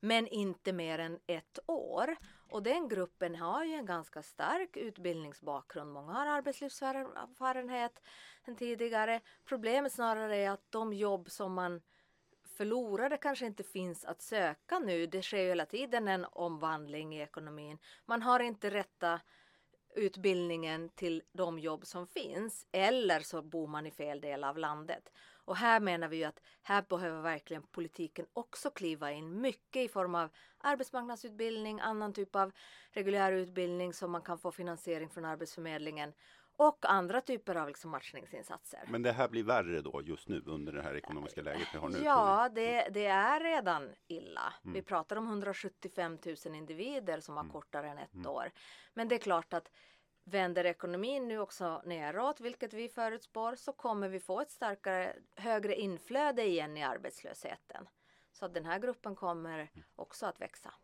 men 0.00 0.26
inte 0.26 0.72
mer 0.72 0.98
än 0.98 1.18
ett 1.26 1.58
år. 1.66 2.16
Och 2.50 2.62
den 2.62 2.88
gruppen 2.88 3.36
har 3.36 3.64
ju 3.64 3.74
en 3.74 3.86
ganska 3.86 4.22
stark 4.22 4.76
utbildningsbakgrund. 4.76 5.92
Många 5.92 6.12
har 6.12 6.26
arbetslivserfarenhet 6.26 8.02
än 8.44 8.56
tidigare. 8.56 9.20
Problemet 9.44 9.92
snarare 9.92 10.36
är 10.36 10.50
att 10.50 10.72
de 10.72 10.92
jobb 10.92 11.30
som 11.30 11.52
man 11.52 11.82
förlorade 12.56 13.16
kanske 13.16 13.46
inte 13.46 13.62
finns 13.62 14.04
att 14.04 14.22
söka 14.22 14.78
nu. 14.78 15.06
Det 15.06 15.22
sker 15.22 15.38
ju 15.38 15.48
hela 15.48 15.66
tiden 15.66 16.08
en 16.08 16.26
omvandling 16.32 17.16
i 17.16 17.20
ekonomin. 17.20 17.78
Man 18.06 18.22
har 18.22 18.40
inte 18.40 18.70
rätta 18.70 19.20
utbildningen 19.94 20.88
till 20.88 21.22
de 21.32 21.58
jobb 21.58 21.86
som 21.86 22.06
finns 22.06 22.66
eller 22.72 23.20
så 23.20 23.42
bor 23.42 23.66
man 23.66 23.86
i 23.86 23.90
fel 23.90 24.20
del 24.20 24.44
av 24.44 24.58
landet. 24.58 25.12
Och 25.44 25.56
här 25.56 25.80
menar 25.80 26.08
vi 26.08 26.16
ju 26.16 26.24
att 26.24 26.40
här 26.62 26.84
behöver 26.88 27.22
verkligen 27.22 27.62
politiken 27.62 28.26
också 28.32 28.70
kliva 28.70 29.12
in 29.12 29.40
mycket 29.40 29.82
i 29.82 29.88
form 29.88 30.14
av 30.14 30.30
arbetsmarknadsutbildning, 30.58 31.80
annan 31.80 32.12
typ 32.12 32.36
av 32.36 32.52
reguljär 32.90 33.32
utbildning 33.32 33.92
som 33.92 34.10
man 34.10 34.22
kan 34.22 34.38
få 34.38 34.52
finansiering 34.52 35.10
från 35.10 35.24
Arbetsförmedlingen 35.24 36.12
och 36.60 36.78
andra 36.82 37.20
typer 37.20 37.54
av 37.54 37.68
liksom 37.68 37.90
matchningsinsatser. 37.90 38.80
Men 38.88 39.02
det 39.02 39.12
här 39.12 39.28
blir 39.28 39.42
värre 39.42 39.80
då 39.80 40.02
just 40.04 40.28
nu 40.28 40.42
under 40.46 40.72
det 40.72 40.82
här 40.82 40.96
ekonomiska 40.96 41.42
läget 41.42 41.68
vi 41.72 41.78
har 41.78 41.88
nu? 41.88 41.98
Ja, 42.04 42.48
det, 42.54 42.88
det 42.90 43.06
är 43.06 43.40
redan 43.40 43.88
illa. 44.06 44.54
Mm. 44.64 44.74
Vi 44.74 44.82
pratar 44.82 45.16
om 45.16 45.26
175 45.26 46.18
000 46.44 46.54
individer 46.54 47.20
som 47.20 47.36
har 47.36 47.42
mm. 47.42 47.52
kortare 47.52 47.88
än 47.88 47.98
ett 47.98 48.14
mm. 48.14 48.26
år. 48.26 48.50
Men 48.94 49.08
det 49.08 49.14
är 49.14 49.18
klart 49.18 49.52
att 49.52 49.70
vänder 50.24 50.66
ekonomin 50.66 51.28
nu 51.28 51.38
också 51.38 51.82
neråt, 51.84 52.40
vilket 52.40 52.74
vi 52.74 52.88
förutspår, 52.88 53.54
så 53.54 53.72
kommer 53.72 54.08
vi 54.08 54.20
få 54.20 54.40
ett 54.40 54.50
starkare, 54.50 55.16
högre 55.36 55.74
inflöde 55.74 56.46
igen 56.46 56.76
i 56.76 56.82
arbetslösheten. 56.82 57.88
Så 58.32 58.44
att 58.44 58.54
den 58.54 58.64
här 58.64 58.78
gruppen 58.78 59.14
kommer 59.14 59.70
också 59.96 60.26
att 60.26 60.40
växa. 60.40 60.74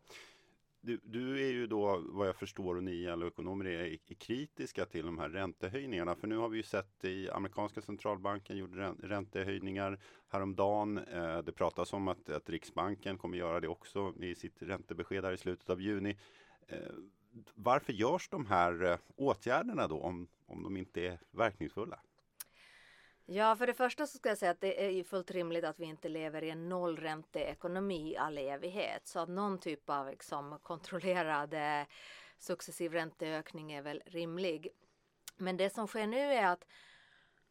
Du, 0.81 0.99
du, 1.03 1.45
är 1.47 1.51
ju 1.51 1.67
då 1.67 2.03
vad 2.05 2.27
jag 2.27 2.35
förstår 2.35 2.75
och 2.75 2.83
ni 2.83 3.07
alla 3.07 3.27
ekonomer 3.27 3.65
är, 3.65 3.83
är, 3.83 3.97
kritiska 3.97 4.85
till 4.85 5.05
de 5.05 5.19
här 5.19 5.29
räntehöjningarna. 5.29 6.15
För 6.15 6.27
nu 6.27 6.37
har 6.37 6.49
vi 6.49 6.57
ju 6.57 6.63
sett 6.63 7.05
i 7.05 7.29
amerikanska 7.29 7.81
centralbanken 7.81 8.57
gjorde 8.57 8.93
räntehöjningar 9.03 9.99
häromdagen. 10.29 10.97
Eh, 10.97 11.37
det 11.41 11.51
pratas 11.51 11.93
om 11.93 12.07
att, 12.07 12.29
att 12.29 12.49
Riksbanken 12.49 13.17
kommer 13.17 13.37
göra 13.37 13.59
det 13.59 13.67
också 13.67 14.13
i 14.19 14.35
sitt 14.35 14.61
räntebesked 14.61 15.23
här 15.23 15.31
i 15.31 15.37
slutet 15.37 15.69
av 15.69 15.81
juni. 15.81 16.17
Eh, 16.67 16.77
varför 17.55 17.93
görs 17.93 18.29
de 18.29 18.45
här 18.45 18.83
eh, 18.83 18.97
åtgärderna 19.15 19.87
då 19.87 20.01
om, 20.01 20.27
om 20.45 20.63
de 20.63 20.77
inte 20.77 21.01
är 21.01 21.19
verkningsfulla? 21.31 21.99
Ja, 23.25 23.55
för 23.55 23.67
det 23.67 23.73
första 23.73 24.07
så 24.07 24.17
ska 24.17 24.29
jag 24.29 24.37
säga 24.37 24.51
att 24.51 24.61
det 24.61 24.85
är 24.85 24.89
ju 24.89 25.03
fullt 25.03 25.31
rimligt 25.31 25.63
att 25.63 25.79
vi 25.79 25.85
inte 25.85 26.09
lever 26.09 26.43
i 26.43 26.49
en 26.49 26.69
nollränteekonomi 26.69 28.11
i 28.11 28.17
all 28.17 28.37
evighet. 28.37 29.07
Så 29.07 29.19
att 29.19 29.29
någon 29.29 29.59
typ 29.59 29.89
av 29.89 30.07
liksom, 30.07 30.59
kontrollerad 30.63 31.53
eh, 31.53 31.87
successiv 32.37 32.93
ränteökning 32.93 33.71
är 33.71 33.81
väl 33.81 34.01
rimlig. 34.05 34.69
Men 35.37 35.57
det 35.57 35.69
som 35.69 35.87
sker 35.87 36.07
nu 36.07 36.17
är 36.19 36.47
att 36.47 36.65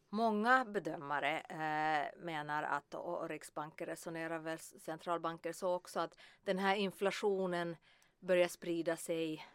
Många 0.08 0.64
bedömare 0.64 1.40
eh, 1.40 2.24
menar 2.24 2.62
att, 2.62 2.94
och 2.94 3.28
Riksbanken 3.28 3.86
resonerar 3.86 4.38
väl 4.38 4.58
centralbanker 4.58 5.52
så 5.52 5.74
också, 5.74 6.00
att 6.00 6.18
den 6.44 6.58
här 6.58 6.76
inflationen 6.76 7.76
börjar 8.20 8.48
sprida 8.48 8.96
sig 8.96 9.46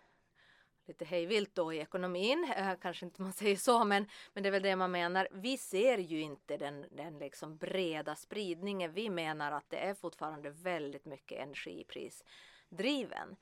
lite 0.88 1.06
hejvilt 1.06 1.56
då 1.56 1.74
i 1.74 1.80
ekonomin. 1.80 2.54
Eh, 2.62 2.74
kanske 2.82 3.06
inte 3.06 3.22
man 3.22 3.34
säger 3.34 3.56
så, 3.56 3.84
men, 3.84 4.08
men 4.34 4.44
det 4.44 4.50
är 4.50 4.52
väl 4.52 4.62
det 4.62 4.76
man 4.76 4.92
menar. 4.92 5.28
Vi 5.32 5.58
ser 5.58 5.98
ju 5.98 6.22
inte 6.22 6.58
den, 6.58 6.86
den 6.92 7.20
liksom 7.20 7.58
breda 7.58 8.16
spridningen. 8.16 8.94
Vi 8.94 9.10
menar 9.10 9.52
att 9.52 9.70
det 9.70 9.78
är 9.78 9.94
fortfarande 9.94 10.50
väldigt 10.50 11.06
mycket 11.06 11.40
energiprisdriven. 11.40 13.36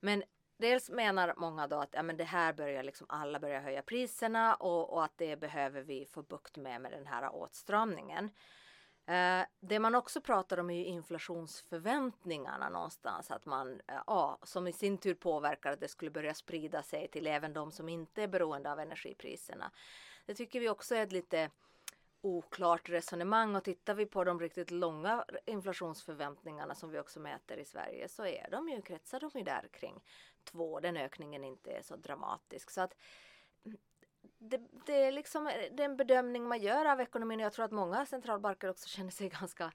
Men 0.00 0.22
dels 0.56 0.90
menar 0.90 1.34
många 1.36 1.66
då 1.66 1.76
att 1.76 1.94
ja, 1.94 2.02
men 2.02 2.16
det 2.16 2.24
här 2.24 2.52
börjar 2.52 2.82
liksom 2.82 3.06
alla 3.10 3.40
börjar 3.40 3.60
höja 3.60 3.82
priserna 3.82 4.54
och, 4.54 4.92
och 4.92 5.04
att 5.04 5.18
det 5.18 5.36
behöver 5.36 5.82
vi 5.82 6.06
få 6.06 6.22
bukt 6.22 6.56
med 6.56 6.80
med 6.80 6.92
den 6.92 7.06
här 7.06 7.34
åtstramningen. 7.34 8.30
Eh, 9.06 9.42
det 9.60 9.78
man 9.78 9.94
också 9.94 10.20
pratar 10.20 10.58
om 10.58 10.70
är 10.70 10.74
ju 10.74 10.84
inflationsförväntningarna 10.84 12.68
någonstans, 12.68 13.30
att 13.30 13.46
man, 13.46 13.80
eh, 13.86 14.02
ja, 14.06 14.38
som 14.42 14.66
i 14.66 14.72
sin 14.72 14.98
tur 14.98 15.14
påverkar 15.14 15.72
att 15.72 15.80
det 15.80 15.88
skulle 15.88 16.10
börja 16.10 16.34
sprida 16.34 16.82
sig 16.82 17.08
till 17.08 17.26
även 17.26 17.52
de 17.52 17.72
som 17.72 17.88
inte 17.88 18.22
är 18.22 18.28
beroende 18.28 18.72
av 18.72 18.80
energipriserna. 18.80 19.70
Det 20.26 20.34
tycker 20.34 20.60
vi 20.60 20.68
också 20.68 20.94
är 20.94 21.02
ett 21.02 21.12
lite 21.12 21.50
oklart 22.20 22.88
resonemang 22.88 23.56
och 23.56 23.64
tittar 23.64 23.94
vi 23.94 24.06
på 24.06 24.24
de 24.24 24.40
riktigt 24.40 24.70
långa 24.70 25.24
inflationsförväntningarna 25.46 26.74
som 26.74 26.90
vi 26.90 26.98
också 26.98 27.20
mäter 27.20 27.56
i 27.56 27.64
Sverige 27.64 28.08
så 28.08 28.26
är 28.26 28.48
de 28.50 28.68
ju, 28.68 28.82
kretsar 28.82 29.20
de 29.20 29.30
ju 29.34 29.42
där 29.42 29.68
kring 29.72 30.00
två, 30.44 30.80
den 30.80 30.96
ökningen 30.96 31.44
inte 31.44 31.70
är 31.70 31.82
så 31.82 31.96
dramatisk. 31.96 32.70
Så 32.70 32.80
att 32.80 32.96
det, 34.38 34.60
det, 34.86 35.04
är 35.04 35.12
liksom 35.12 35.46
eh, 35.46 35.72
den 35.72 35.96
bedömning 35.96 36.48
man 36.48 36.60
gör 36.60 36.84
av 36.84 37.00
ekonomin 37.00 37.40
och 37.40 37.46
jag 37.46 37.52
tror 37.52 37.64
att 37.64 37.72
många 37.72 38.06
centralbanker 38.06 38.70
också 38.70 38.88
känner 38.96 39.10
sig 39.10 39.28
ganska 39.28 39.72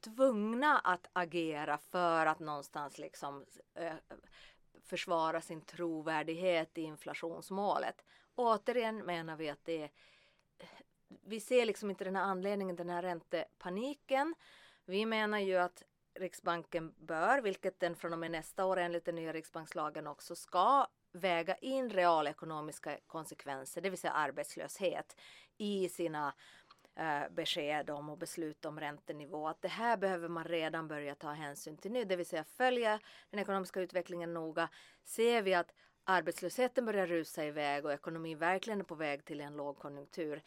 tvungna 0.00 0.78
att 0.78 1.06
agera 1.12 1.78
för 1.78 2.26
att 2.26 2.38
någonstans 2.38 2.98
liksom 2.98 3.44
äh, 3.74 3.94
försvara 4.84 5.40
sin 5.40 5.60
trovärdighet 5.60 6.78
i 6.78 6.82
inflationsmålet. 6.82 8.04
Återigen 8.34 8.98
menar 8.98 9.36
vi 9.36 9.50
att 9.50 9.64
det 9.64 9.82
är, 9.82 9.90
vi 11.08 11.40
ser 11.40 11.66
liksom 11.66 11.90
inte 11.90 12.04
den 12.04 12.16
här 12.16 12.22
anledningen, 12.22 12.76
den 12.76 12.90
här 12.90 13.02
räntepaniken. 13.02 14.34
Vi 14.84 15.06
menar 15.06 15.38
ju 15.38 15.56
att 15.56 15.82
Riksbanken 16.14 16.94
bör, 16.96 17.40
vilket 17.40 17.80
den 17.80 17.96
från 17.96 18.12
och 18.12 18.18
med 18.18 18.30
nästa 18.30 18.64
år 18.64 18.76
enligt 18.76 19.04
den 19.04 19.14
nya 19.14 19.32
riksbankslagen 19.32 20.06
också 20.06 20.36
ska 20.36 20.86
väga 21.12 21.54
in 21.54 21.90
realekonomiska 21.90 22.98
konsekvenser, 23.06 23.80
det 23.80 23.90
vill 23.90 23.98
säga 23.98 24.12
arbetslöshet, 24.12 25.16
i 25.56 25.88
sina 25.88 26.34
eh, 26.94 27.28
besked 27.30 27.90
om 27.90 28.10
och 28.10 28.18
beslut 28.18 28.64
om 28.64 28.80
räntenivå. 28.80 29.48
Att 29.48 29.62
det 29.62 29.68
här 29.68 29.96
behöver 29.96 30.28
man 30.28 30.44
redan 30.44 30.88
börja 30.88 31.14
ta 31.14 31.30
hänsyn 31.30 31.76
till 31.76 31.92
nu, 31.92 32.04
det 32.04 32.16
vill 32.16 32.26
säga 32.26 32.44
följa 32.44 33.00
den 33.30 33.40
ekonomiska 33.40 33.80
utvecklingen 33.80 34.34
noga. 34.34 34.68
Ser 35.04 35.42
vi 35.42 35.54
att 35.54 35.74
arbetslösheten 36.04 36.84
börjar 36.84 37.06
rusa 37.06 37.44
iväg 37.44 37.84
och 37.84 37.92
ekonomin 37.92 38.38
verkligen 38.38 38.80
är 38.80 38.84
på 38.84 38.94
väg 38.94 39.24
till 39.24 39.40
en 39.40 39.56
lågkonjunktur 39.56 40.42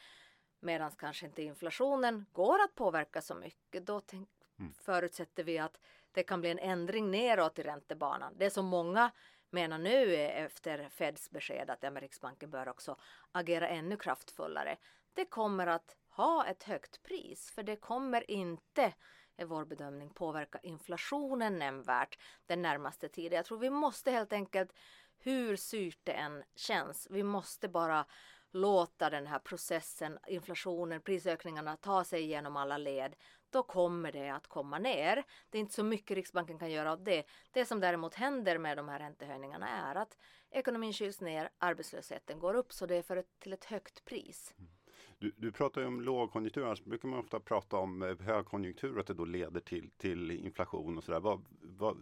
medan 0.59 0.91
kanske 0.91 1.25
inte 1.25 1.43
inflationen 1.43 2.25
går 2.31 2.63
att 2.63 2.75
påverka 2.75 3.21
så 3.21 3.35
mycket, 3.35 3.85
då 3.85 3.99
tänk, 3.99 4.29
mm. 4.59 4.73
förutsätter 4.73 5.43
vi 5.43 5.59
att 5.59 5.79
det 6.11 6.23
kan 6.23 6.41
bli 6.41 6.51
en 6.51 6.59
ändring 6.59 7.11
neråt 7.11 7.59
i 7.59 7.63
räntebanan. 7.63 8.33
Det 8.37 8.49
som 8.49 8.65
många 8.65 9.11
menar 9.55 9.77
nu 9.77 10.13
eh, 10.13 10.43
efter 10.43 10.89
Feds 10.89 11.31
besked 11.31 11.69
att 11.69 11.83
ja, 11.83 11.89
Riksbanken 11.89 12.49
bör 12.49 12.69
också 12.69 12.97
agera 13.31 13.67
ännu 13.67 13.97
kraftfullare. 13.97 14.77
Det 15.13 15.25
kommer 15.25 15.67
att 15.67 15.95
ha 16.09 16.45
ett 16.45 16.63
högt 16.63 17.03
pris 17.03 17.51
för 17.51 17.63
det 17.63 17.75
kommer 17.75 18.31
inte 18.31 18.93
är 19.37 19.45
vår 19.45 19.65
bedömning 19.65 20.09
påverka 20.09 20.59
inflationen 20.63 21.59
nämnvärt 21.59 22.19
den 22.45 22.61
närmaste 22.61 23.09
tiden. 23.09 23.35
Jag 23.35 23.45
tror 23.45 23.57
vi 23.57 23.69
måste 23.69 24.11
helt 24.11 24.33
enkelt, 24.33 24.73
hur 25.17 25.55
surt 25.55 25.99
det 26.03 26.13
än 26.13 26.43
känns, 26.55 27.07
vi 27.11 27.23
måste 27.23 27.67
bara 27.67 28.05
låta 28.51 29.09
den 29.09 29.27
här 29.27 29.39
processen, 29.39 30.19
inflationen, 30.27 31.01
prisökningarna 31.01 31.77
ta 31.77 32.03
sig 32.03 32.21
igenom 32.21 32.57
alla 32.57 32.77
led 32.77 33.15
då 33.55 33.63
kommer 33.63 34.11
det 34.11 34.29
att 34.29 34.47
komma 34.47 34.79
ner. 34.79 35.23
Det 35.49 35.57
är 35.57 35.59
inte 35.59 35.73
så 35.73 35.83
mycket 35.83 36.17
Riksbanken 36.17 36.59
kan 36.59 36.71
göra 36.71 36.91
av 36.91 37.03
det. 37.03 37.23
Det 37.51 37.65
som 37.65 37.79
däremot 37.79 38.13
händer 38.13 38.57
med 38.57 38.77
de 38.77 38.89
här 38.89 38.99
räntehöjningarna 38.99 39.69
är 39.69 39.95
att 39.95 40.17
ekonomin 40.51 40.93
kyls 40.93 41.21
ner, 41.21 41.49
arbetslösheten 41.57 42.39
går 42.39 42.53
upp, 42.53 42.73
så 42.73 42.85
det 42.85 42.95
är 42.95 43.01
för 43.01 43.17
ett, 43.17 43.39
till 43.39 43.53
ett 43.53 43.65
högt 43.65 44.05
pris. 44.05 44.53
Mm. 44.57 44.71
Du, 45.19 45.33
du 45.37 45.51
pratar 45.51 45.81
ju 45.81 45.87
om 45.87 46.01
lågkonjunktur, 46.01 46.65
annars 46.65 46.83
brukar 46.83 47.07
man 47.07 47.19
ofta 47.19 47.39
prata 47.39 47.77
om 47.77 48.01
eh, 48.01 48.19
högkonjunktur 48.19 48.93
och 48.93 48.99
att 48.99 49.07
det 49.07 49.13
då 49.13 49.25
leder 49.25 49.59
till, 49.59 49.89
till 49.97 50.31
inflation 50.31 50.97
och 50.97 51.03
sådär. 51.03 51.19
Vad, 51.19 51.45
vad, 51.61 51.97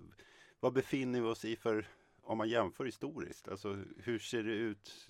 vad 0.59 0.73
befinner 0.73 1.21
vi 1.21 1.27
oss 1.27 1.45
i 1.45 1.55
för, 1.55 1.87
om 2.21 2.37
man 2.37 2.49
jämför 2.49 2.85
historiskt, 2.85 3.47
alltså 3.47 3.77
hur 3.97 4.19
ser 4.19 4.43
det 4.43 4.53
ut 4.53 5.09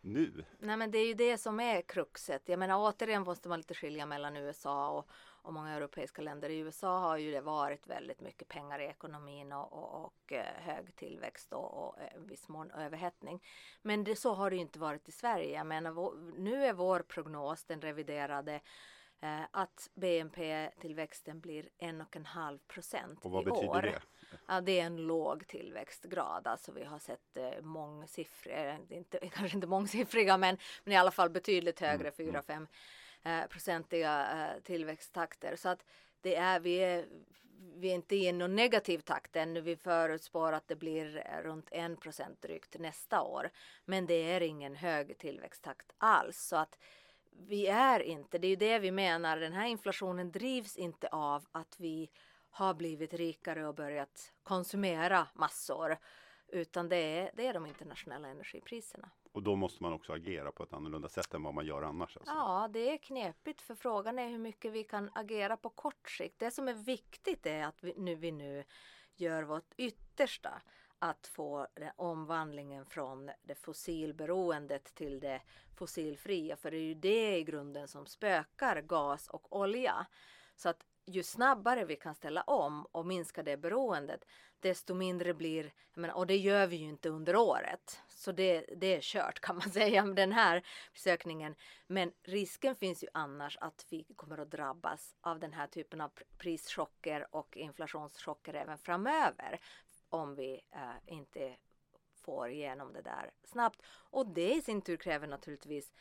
nu? 0.00 0.44
Nej 0.58 0.76
men 0.76 0.90
det 0.90 0.98
är 0.98 1.06
ju 1.06 1.14
det 1.14 1.38
som 1.38 1.60
är 1.60 1.82
kruxet. 1.82 2.42
Jag 2.44 2.58
menar 2.58 2.76
återigen 2.78 3.22
måste 3.22 3.48
man 3.48 3.58
lite 3.58 3.74
skilja 3.74 4.06
mellan 4.06 4.36
USA 4.36 4.98
och, 4.98 5.08
och 5.42 5.52
många 5.52 5.70
europeiska 5.70 6.22
länder. 6.22 6.50
I 6.50 6.58
USA 6.58 6.98
har 6.98 7.16
ju 7.16 7.30
det 7.30 7.40
varit 7.40 7.86
väldigt 7.86 8.20
mycket 8.20 8.48
pengar 8.48 8.78
i 8.78 8.84
ekonomin 8.84 9.52
och, 9.52 9.72
och, 9.72 10.04
och 10.04 10.32
eh, 10.32 10.54
hög 10.54 10.96
tillväxt 10.96 11.52
och, 11.52 11.86
och 11.86 12.00
eh, 12.00 12.20
viss 12.20 12.48
mån 12.48 12.70
överhettning. 12.70 13.42
Men 13.82 14.04
det, 14.04 14.16
så 14.16 14.34
har 14.34 14.50
det 14.50 14.56
inte 14.56 14.78
varit 14.78 15.08
i 15.08 15.12
Sverige. 15.12 15.56
Jag 15.56 15.66
menar, 15.66 15.90
vår, 15.90 16.34
nu 16.38 16.64
är 16.64 16.72
vår 16.72 17.00
prognos, 17.00 17.64
den 17.64 17.80
reviderade, 17.80 18.60
eh, 19.20 19.42
att 19.50 19.90
BNP-tillväxten 19.94 21.40
blir 21.40 21.68
en 21.78 22.00
och 22.00 22.16
en 22.16 22.26
halv 22.26 22.58
procent 22.58 23.24
i 23.24 23.28
år. 23.28 23.30
Och 23.30 23.30
vad 23.30 23.44
betyder 23.44 23.82
det? 23.82 24.02
Ja, 24.46 24.60
det 24.60 24.80
är 24.80 24.86
en 24.86 24.96
låg 24.96 25.46
tillväxtgrad. 25.46 26.46
Alltså 26.46 26.72
vi 26.72 26.84
har 26.84 26.98
sett 26.98 27.36
eh, 27.36 27.62
mångsiffriga, 27.62 28.78
inte, 28.88 29.18
kanske 29.32 29.56
inte 29.56 29.66
mångsiffriga 29.66 30.36
men, 30.36 30.58
men 30.84 30.92
i 30.92 30.96
alla 30.96 31.10
fall 31.10 31.30
betydligt 31.30 31.80
högre, 31.80 32.10
4-5 32.10 32.22
mm, 32.22 32.44
mm 32.48 32.66
eh, 33.22 33.46
procentiga 33.46 34.32
eh, 34.32 34.62
tillväxttakter. 34.62 35.56
Så 35.56 35.68
att 35.68 35.84
det 36.20 36.36
är, 36.36 36.60
vi 36.60 36.76
är 36.76 37.04
vi 37.74 37.90
är 37.90 37.94
inte 37.94 38.16
i 38.16 38.32
någon 38.32 38.56
negativ 38.56 38.98
takt 38.98 39.36
ännu. 39.36 39.60
Vi 39.60 39.76
förutspår 39.76 40.52
att 40.52 40.68
det 40.68 40.76
blir 40.76 41.16
eh, 41.16 41.42
runt 41.42 41.68
1 41.70 42.00
procent 42.00 42.42
drygt 42.42 42.78
nästa 42.78 43.22
år. 43.22 43.50
Men 43.84 44.06
det 44.06 44.32
är 44.32 44.40
ingen 44.40 44.74
hög 44.74 45.18
tillväxttakt 45.18 45.92
alls. 45.98 46.38
Så 46.38 46.56
att 46.56 46.78
vi 47.30 47.66
är 47.66 48.00
inte, 48.00 48.38
det 48.38 48.46
är 48.46 48.48
ju 48.48 48.56
det 48.56 48.78
vi 48.78 48.90
menar, 48.90 49.36
den 49.36 49.52
här 49.52 49.66
inflationen 49.66 50.32
drivs 50.32 50.76
inte 50.76 51.08
av 51.08 51.46
att 51.52 51.80
vi 51.80 52.10
har 52.50 52.74
blivit 52.74 53.14
rikare 53.14 53.66
och 53.66 53.74
börjat 53.74 54.32
konsumera 54.42 55.26
massor. 55.34 55.98
Utan 56.48 56.88
det 56.88 56.96
är, 56.96 57.30
det 57.34 57.46
är 57.46 57.54
de 57.54 57.66
internationella 57.66 58.28
energipriserna. 58.28 59.10
Och 59.32 59.42
då 59.42 59.56
måste 59.56 59.82
man 59.82 59.92
också 59.92 60.12
agera 60.12 60.52
på 60.52 60.62
ett 60.62 60.72
annorlunda 60.72 61.08
sätt 61.08 61.34
än 61.34 61.42
vad 61.42 61.54
man 61.54 61.66
gör 61.66 61.82
annars? 61.82 62.16
Alltså. 62.16 62.32
Ja, 62.32 62.68
det 62.72 62.92
är 62.92 62.98
knepigt 62.98 63.62
för 63.62 63.74
frågan 63.74 64.18
är 64.18 64.28
hur 64.28 64.38
mycket 64.38 64.72
vi 64.72 64.84
kan 64.84 65.10
agera 65.14 65.56
på 65.56 65.68
kort 65.68 66.10
sikt. 66.10 66.38
Det 66.38 66.50
som 66.50 66.68
är 66.68 66.74
viktigt 66.74 67.46
är 67.46 67.64
att 67.64 67.84
vi 67.84 67.94
nu, 67.96 68.14
vi 68.14 68.32
nu 68.32 68.64
gör 69.16 69.42
vårt 69.42 69.74
yttersta 69.76 70.62
att 70.98 71.26
få 71.26 71.66
den 71.74 71.90
omvandlingen 71.96 72.86
från 72.86 73.30
det 73.42 73.54
fossilberoendet 73.54 74.94
till 74.94 75.20
det 75.20 75.42
fossilfria. 75.76 76.56
För 76.56 76.70
det 76.70 76.76
är 76.76 76.82
ju 76.82 76.94
det 76.94 77.38
i 77.38 77.44
grunden 77.44 77.88
som 77.88 78.06
spökar 78.06 78.80
gas 78.80 79.28
och 79.28 79.56
olja. 79.56 80.06
Så 80.56 80.68
att 80.68 80.86
ju 81.06 81.22
snabbare 81.22 81.84
vi 81.84 81.96
kan 81.96 82.14
ställa 82.14 82.42
om 82.42 82.86
och 82.92 83.06
minska 83.06 83.42
det 83.42 83.56
beroendet, 83.56 84.24
desto 84.60 84.94
mindre 84.94 85.34
blir, 85.34 85.72
menar, 85.94 86.14
och 86.14 86.26
det 86.26 86.36
gör 86.36 86.66
vi 86.66 86.76
ju 86.76 86.88
inte 86.88 87.08
under 87.08 87.36
året, 87.36 88.00
så 88.08 88.32
det, 88.32 88.66
det 88.76 88.96
är 88.96 89.00
kört 89.00 89.40
kan 89.40 89.56
man 89.56 89.70
säga 89.72 90.04
med 90.04 90.16
den 90.16 90.32
här 90.32 90.66
sökningen. 90.94 91.54
Men 91.86 92.12
risken 92.22 92.76
finns 92.76 93.04
ju 93.04 93.08
annars 93.14 93.56
att 93.60 93.86
vi 93.88 94.06
kommer 94.16 94.38
att 94.38 94.50
drabbas 94.50 95.16
av 95.20 95.40
den 95.40 95.52
här 95.52 95.66
typen 95.66 96.00
av 96.00 96.10
prischocker 96.38 97.26
och 97.30 97.56
inflationschocker 97.56 98.54
även 98.54 98.78
framöver 98.78 99.60
om 100.08 100.34
vi 100.34 100.60
eh, 100.70 101.14
inte 101.14 101.56
får 102.14 102.50
igenom 102.50 102.92
det 102.92 103.02
där 103.02 103.30
snabbt. 103.44 103.82
Och 104.10 104.26
det 104.26 104.54
i 104.54 104.62
sin 104.62 104.82
tur 104.82 104.96
kräver 104.96 105.26
naturligtvis 105.26 105.92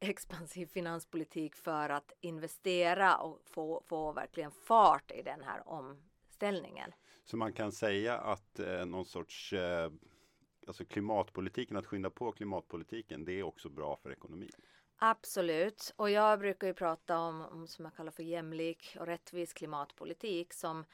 expansiv 0.00 0.66
finanspolitik 0.66 1.56
för 1.56 1.88
att 1.88 2.12
investera 2.20 3.16
och 3.16 3.40
få, 3.44 3.82
få 3.86 4.12
verkligen 4.12 4.50
fart 4.50 5.10
i 5.10 5.22
den 5.22 5.40
här 5.42 5.68
omställningen. 5.68 6.92
Så 7.24 7.36
man 7.36 7.52
kan 7.52 7.72
säga 7.72 8.18
att 8.18 8.58
eh, 8.58 8.86
någon 8.86 9.04
sorts 9.04 9.52
eh, 9.52 9.90
alltså 10.66 10.84
klimatpolitiken, 10.84 11.76
att 11.76 11.86
skynda 11.86 12.10
på 12.10 12.32
klimatpolitiken, 12.32 13.24
det 13.24 13.32
är 13.32 13.42
också 13.42 13.68
bra 13.68 13.96
för 13.96 14.12
ekonomin? 14.12 14.50
Absolut, 14.96 15.92
och 15.96 16.10
jag 16.10 16.38
brukar 16.38 16.66
ju 16.66 16.74
prata 16.74 17.18
om, 17.18 17.40
om 17.42 17.66
som 17.66 17.84
jag 17.84 17.94
kallar 17.94 18.12
för 18.12 18.22
jämlik 18.22 18.96
och 19.00 19.06
rättvis 19.06 19.52
klimatpolitik 19.52 20.52
som, 20.52 20.84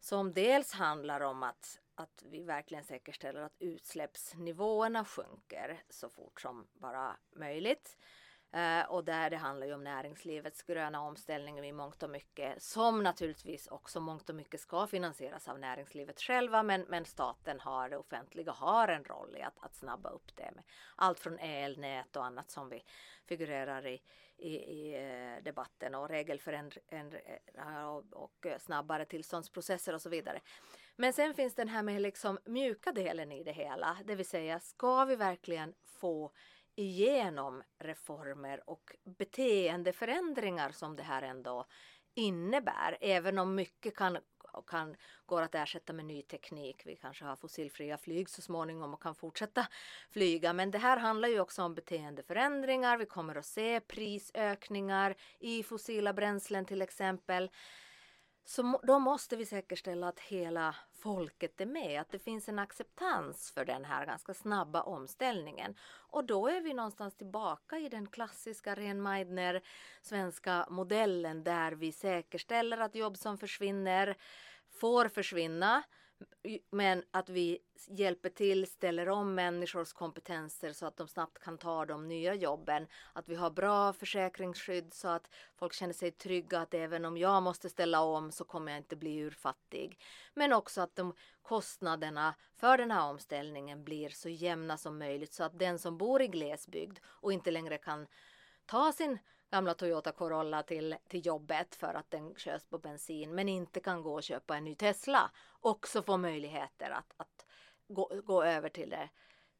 som 0.00 0.32
dels 0.32 0.72
handlar 0.72 1.20
om 1.20 1.42
att 1.42 1.80
att 2.00 2.22
vi 2.26 2.42
verkligen 2.42 2.84
säkerställer 2.84 3.40
att 3.40 3.56
utsläppsnivåerna 3.58 5.04
sjunker 5.04 5.82
så 5.88 6.10
fort 6.10 6.40
som 6.40 6.68
bara 6.72 7.16
möjligt. 7.36 7.96
Eh, 8.52 8.90
och 8.90 9.04
där 9.04 9.30
det 9.30 9.36
handlar 9.36 9.66
ju 9.66 9.74
om 9.74 9.84
näringslivets 9.84 10.62
gröna 10.62 11.00
omställning 11.00 11.58
i 11.58 11.72
mångt 11.72 12.02
och 12.02 12.10
mycket 12.10 12.62
som 12.62 13.02
naturligtvis 13.02 13.66
också 13.66 14.00
mångt 14.00 14.28
och 14.28 14.34
mycket 14.34 14.60
ska 14.60 14.86
finansieras 14.86 15.48
av 15.48 15.58
näringslivet 15.58 16.20
själva 16.20 16.62
men, 16.62 16.84
men 16.88 17.04
staten 17.04 17.60
har, 17.60 17.88
det 17.88 17.96
offentliga 17.96 18.52
har 18.52 18.88
en 18.88 19.04
roll 19.04 19.36
i 19.36 19.42
att, 19.42 19.58
att 19.58 19.74
snabba 19.74 20.10
upp 20.10 20.36
det 20.36 20.50
med 20.54 20.64
allt 20.96 21.18
från 21.18 21.38
elnät 21.38 22.16
och 22.16 22.24
annat 22.24 22.50
som 22.50 22.68
vi 22.68 22.84
figurerar 23.24 23.86
i, 23.86 24.02
i, 24.36 24.56
i 24.56 24.94
eh, 24.94 25.44
debatten 25.44 25.94
och 25.94 26.08
regelförändringar 26.08 27.84
och, 27.84 28.04
och 28.12 28.46
snabbare 28.58 29.04
tillståndsprocesser 29.04 29.94
och 29.94 30.02
så 30.02 30.08
vidare. 30.08 30.40
Men 31.00 31.12
sen 31.12 31.34
finns 31.34 31.54
den 31.54 31.68
här 31.68 31.82
med 31.82 32.02
liksom 32.02 32.38
mjuka 32.44 32.92
delen 32.92 33.32
i 33.32 33.44
det 33.44 33.52
hela, 33.52 33.96
det 34.04 34.14
vill 34.14 34.26
säga 34.26 34.60
ska 34.60 35.04
vi 35.04 35.16
verkligen 35.16 35.74
få 36.00 36.32
igenom 36.76 37.62
reformer 37.78 38.70
och 38.70 38.96
beteendeförändringar 39.18 40.70
som 40.70 40.96
det 40.96 41.02
här 41.02 41.22
ändå 41.22 41.66
innebär. 42.14 42.98
Även 43.00 43.38
om 43.38 43.54
mycket 43.54 43.96
kan, 43.96 44.18
kan 44.66 44.96
går 45.26 45.42
att 45.42 45.54
ersätta 45.54 45.92
med 45.92 46.04
ny 46.04 46.22
teknik. 46.22 46.82
Vi 46.84 46.96
kanske 46.96 47.24
har 47.24 47.36
fossilfria 47.36 47.98
flyg 47.98 48.28
så 48.28 48.42
småningom 48.42 48.94
och 48.94 49.02
kan 49.02 49.14
fortsätta 49.14 49.66
flyga. 50.10 50.52
Men 50.52 50.70
det 50.70 50.78
här 50.78 50.96
handlar 50.96 51.28
ju 51.28 51.40
också 51.40 51.62
om 51.62 51.74
beteendeförändringar. 51.74 52.96
Vi 52.96 53.06
kommer 53.06 53.34
att 53.34 53.46
se 53.46 53.80
prisökningar 53.80 55.16
i 55.38 55.62
fossila 55.62 56.12
bränslen 56.12 56.64
till 56.64 56.82
exempel. 56.82 57.50
Så 58.44 58.80
då 58.82 58.98
måste 58.98 59.36
vi 59.36 59.46
säkerställa 59.46 60.08
att 60.08 60.20
hela 60.20 60.76
folket 60.98 61.60
är 61.60 61.66
med, 61.66 62.00
att 62.00 62.10
det 62.10 62.18
finns 62.18 62.48
en 62.48 62.58
acceptans 62.58 63.50
för 63.50 63.64
den 63.64 63.84
här 63.84 64.06
ganska 64.06 64.34
snabba 64.34 64.82
omställningen. 64.82 65.74
Och 66.10 66.24
då 66.24 66.48
är 66.48 66.60
vi 66.60 66.74
någonstans 66.74 67.14
tillbaka 67.14 67.78
i 67.78 67.88
den 67.88 68.06
klassiska 68.06 68.74
Rehn-Meidner 68.74 69.62
svenska 70.02 70.66
modellen 70.70 71.44
där 71.44 71.72
vi 71.72 71.92
säkerställer 71.92 72.78
att 72.78 72.94
jobb 72.94 73.16
som 73.16 73.38
försvinner 73.38 74.16
får 74.70 75.08
försvinna 75.08 75.82
men 76.70 77.04
att 77.10 77.28
vi 77.28 77.58
hjälper 77.88 78.28
till, 78.28 78.66
ställer 78.66 79.08
om 79.08 79.34
människors 79.34 79.92
kompetenser 79.92 80.72
så 80.72 80.86
att 80.86 80.96
de 80.96 81.08
snabbt 81.08 81.38
kan 81.38 81.58
ta 81.58 81.86
de 81.86 82.08
nya 82.08 82.34
jobben. 82.34 82.86
Att 83.12 83.28
vi 83.28 83.34
har 83.34 83.50
bra 83.50 83.92
försäkringsskydd 83.92 84.94
så 84.94 85.08
att 85.08 85.30
folk 85.56 85.72
känner 85.72 85.94
sig 85.94 86.10
trygga 86.10 86.60
att 86.60 86.74
även 86.74 87.04
om 87.04 87.16
jag 87.16 87.42
måste 87.42 87.68
ställa 87.68 88.00
om 88.00 88.32
så 88.32 88.44
kommer 88.44 88.72
jag 88.72 88.78
inte 88.78 88.96
bli 88.96 89.18
urfattig. 89.18 89.98
Men 90.34 90.52
också 90.52 90.80
att 90.80 90.96
de 90.96 91.14
kostnaderna 91.42 92.34
för 92.56 92.78
den 92.78 92.90
här 92.90 93.10
omställningen 93.10 93.84
blir 93.84 94.08
så 94.08 94.28
jämna 94.28 94.76
som 94.76 94.98
möjligt 94.98 95.32
så 95.32 95.44
att 95.44 95.58
den 95.58 95.78
som 95.78 95.98
bor 95.98 96.22
i 96.22 96.26
glesbygd 96.26 96.98
och 97.04 97.32
inte 97.32 97.50
längre 97.50 97.78
kan 97.78 98.06
ta 98.66 98.92
sin 98.92 99.18
gamla 99.50 99.74
Toyota 99.74 100.12
Corolla 100.12 100.62
till, 100.62 100.96
till 101.08 101.26
jobbet 101.26 101.74
för 101.74 101.94
att 101.94 102.10
den 102.10 102.34
körs 102.34 102.64
på 102.64 102.78
bensin 102.78 103.34
men 103.34 103.48
inte 103.48 103.80
kan 103.80 104.02
gå 104.02 104.14
och 104.14 104.22
köpa 104.22 104.56
en 104.56 104.64
ny 104.64 104.74
Tesla 104.74 105.30
också 105.60 106.02
får 106.02 106.18
möjligheter 106.18 106.90
att, 106.90 107.14
att 107.16 107.46
gå, 107.88 108.12
gå 108.24 108.42
över 108.42 108.68
till 108.68 108.90
det, 108.90 109.08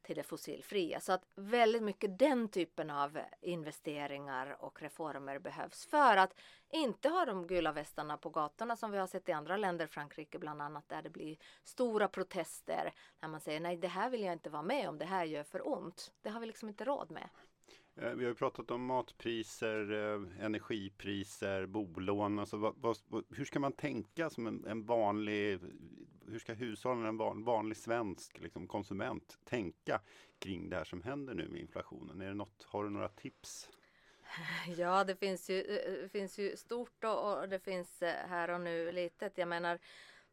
till 0.03 0.17
det 0.17 0.23
fossilfria. 0.23 1.01
Så 1.01 1.13
att 1.13 1.27
väldigt 1.35 1.83
mycket 1.83 2.19
den 2.19 2.49
typen 2.49 2.91
av 2.91 3.21
investeringar 3.41 4.57
och 4.61 4.83
reformer 4.83 5.39
behövs 5.39 5.87
för 5.87 6.17
att 6.17 6.35
inte 6.71 7.09
ha 7.09 7.25
de 7.25 7.47
gula 7.47 7.73
västarna 7.73 8.17
på 8.17 8.31
gatorna 8.31 8.77
som 8.77 8.91
vi 8.91 8.99
har 8.99 9.07
sett 9.07 9.29
i 9.29 9.33
andra 9.33 9.57
länder, 9.57 9.87
Frankrike 9.87 10.39
bland 10.39 10.63
annat, 10.63 10.89
där 10.89 11.03
det 11.03 11.11
blir 11.11 11.37
stora 11.65 12.09
protester 12.09 12.95
när 13.21 13.29
man 13.29 13.41
säger 13.41 13.61
nej, 13.61 13.77
det 13.77 13.89
här 13.89 14.11
vill 14.11 14.23
jag 14.23 14.33
inte 14.33 14.51
vara 14.51 14.63
med 14.63 14.89
om, 14.89 14.99
det 14.99 15.05
här 15.05 15.25
gör 15.25 15.45
för 15.45 15.69
ont. 15.69 16.13
Det 16.23 16.31
har 16.31 16.41
vi 16.41 16.47
liksom 16.47 16.69
inte 16.69 16.85
råd 16.85 17.11
med. 17.11 17.29
Eh, 18.03 18.13
vi 18.13 18.27
har 18.27 18.35
pratat 18.35 18.71
om 18.71 18.87
matpriser, 18.87 19.93
eh, 19.93 20.45
energipriser, 20.45 21.67
bolån. 21.67 22.39
Alltså 22.39 22.57
vad, 22.57 22.75
vad, 23.09 23.25
hur 23.31 23.45
ska 23.45 23.61
man 23.61 23.73
tänka 23.73 24.31
som 24.31 24.47
en, 24.47 24.67
en 24.67 24.87
vanlig, 24.87 25.61
hur 26.27 26.39
ska 26.39 26.53
hushållen, 26.53 27.07
en 27.07 27.17
van, 27.17 27.45
vanlig 27.45 27.77
svensk 27.77 28.41
liksom, 28.41 28.67
konsument 28.67 29.39
tänka 29.45 30.01
kring 30.39 30.71
det 30.71 30.77
här 30.77 30.85
som 30.85 31.03
händer 31.03 31.35
nu 31.35 31.49
med 31.49 31.61
inflationen? 31.61 32.21
Är 32.21 32.29
det 32.29 32.35
något, 32.35 32.63
har 32.63 32.85
du 32.85 32.91
några 32.91 33.09
tips? 33.09 33.69
Ja, 34.77 35.05
det 35.05 35.17
finns 35.17 35.51
ju, 35.51 35.63
det 36.03 36.09
finns 36.13 36.39
ju 36.39 36.57
stort 36.57 37.05
och, 37.05 37.41
och 37.41 37.49
det 37.49 37.59
finns 37.59 38.01
här 38.03 38.51
och 38.51 38.61
nu 38.61 38.93
litet. 38.93 39.39
Jag 39.39 39.49
menar, 39.49 39.79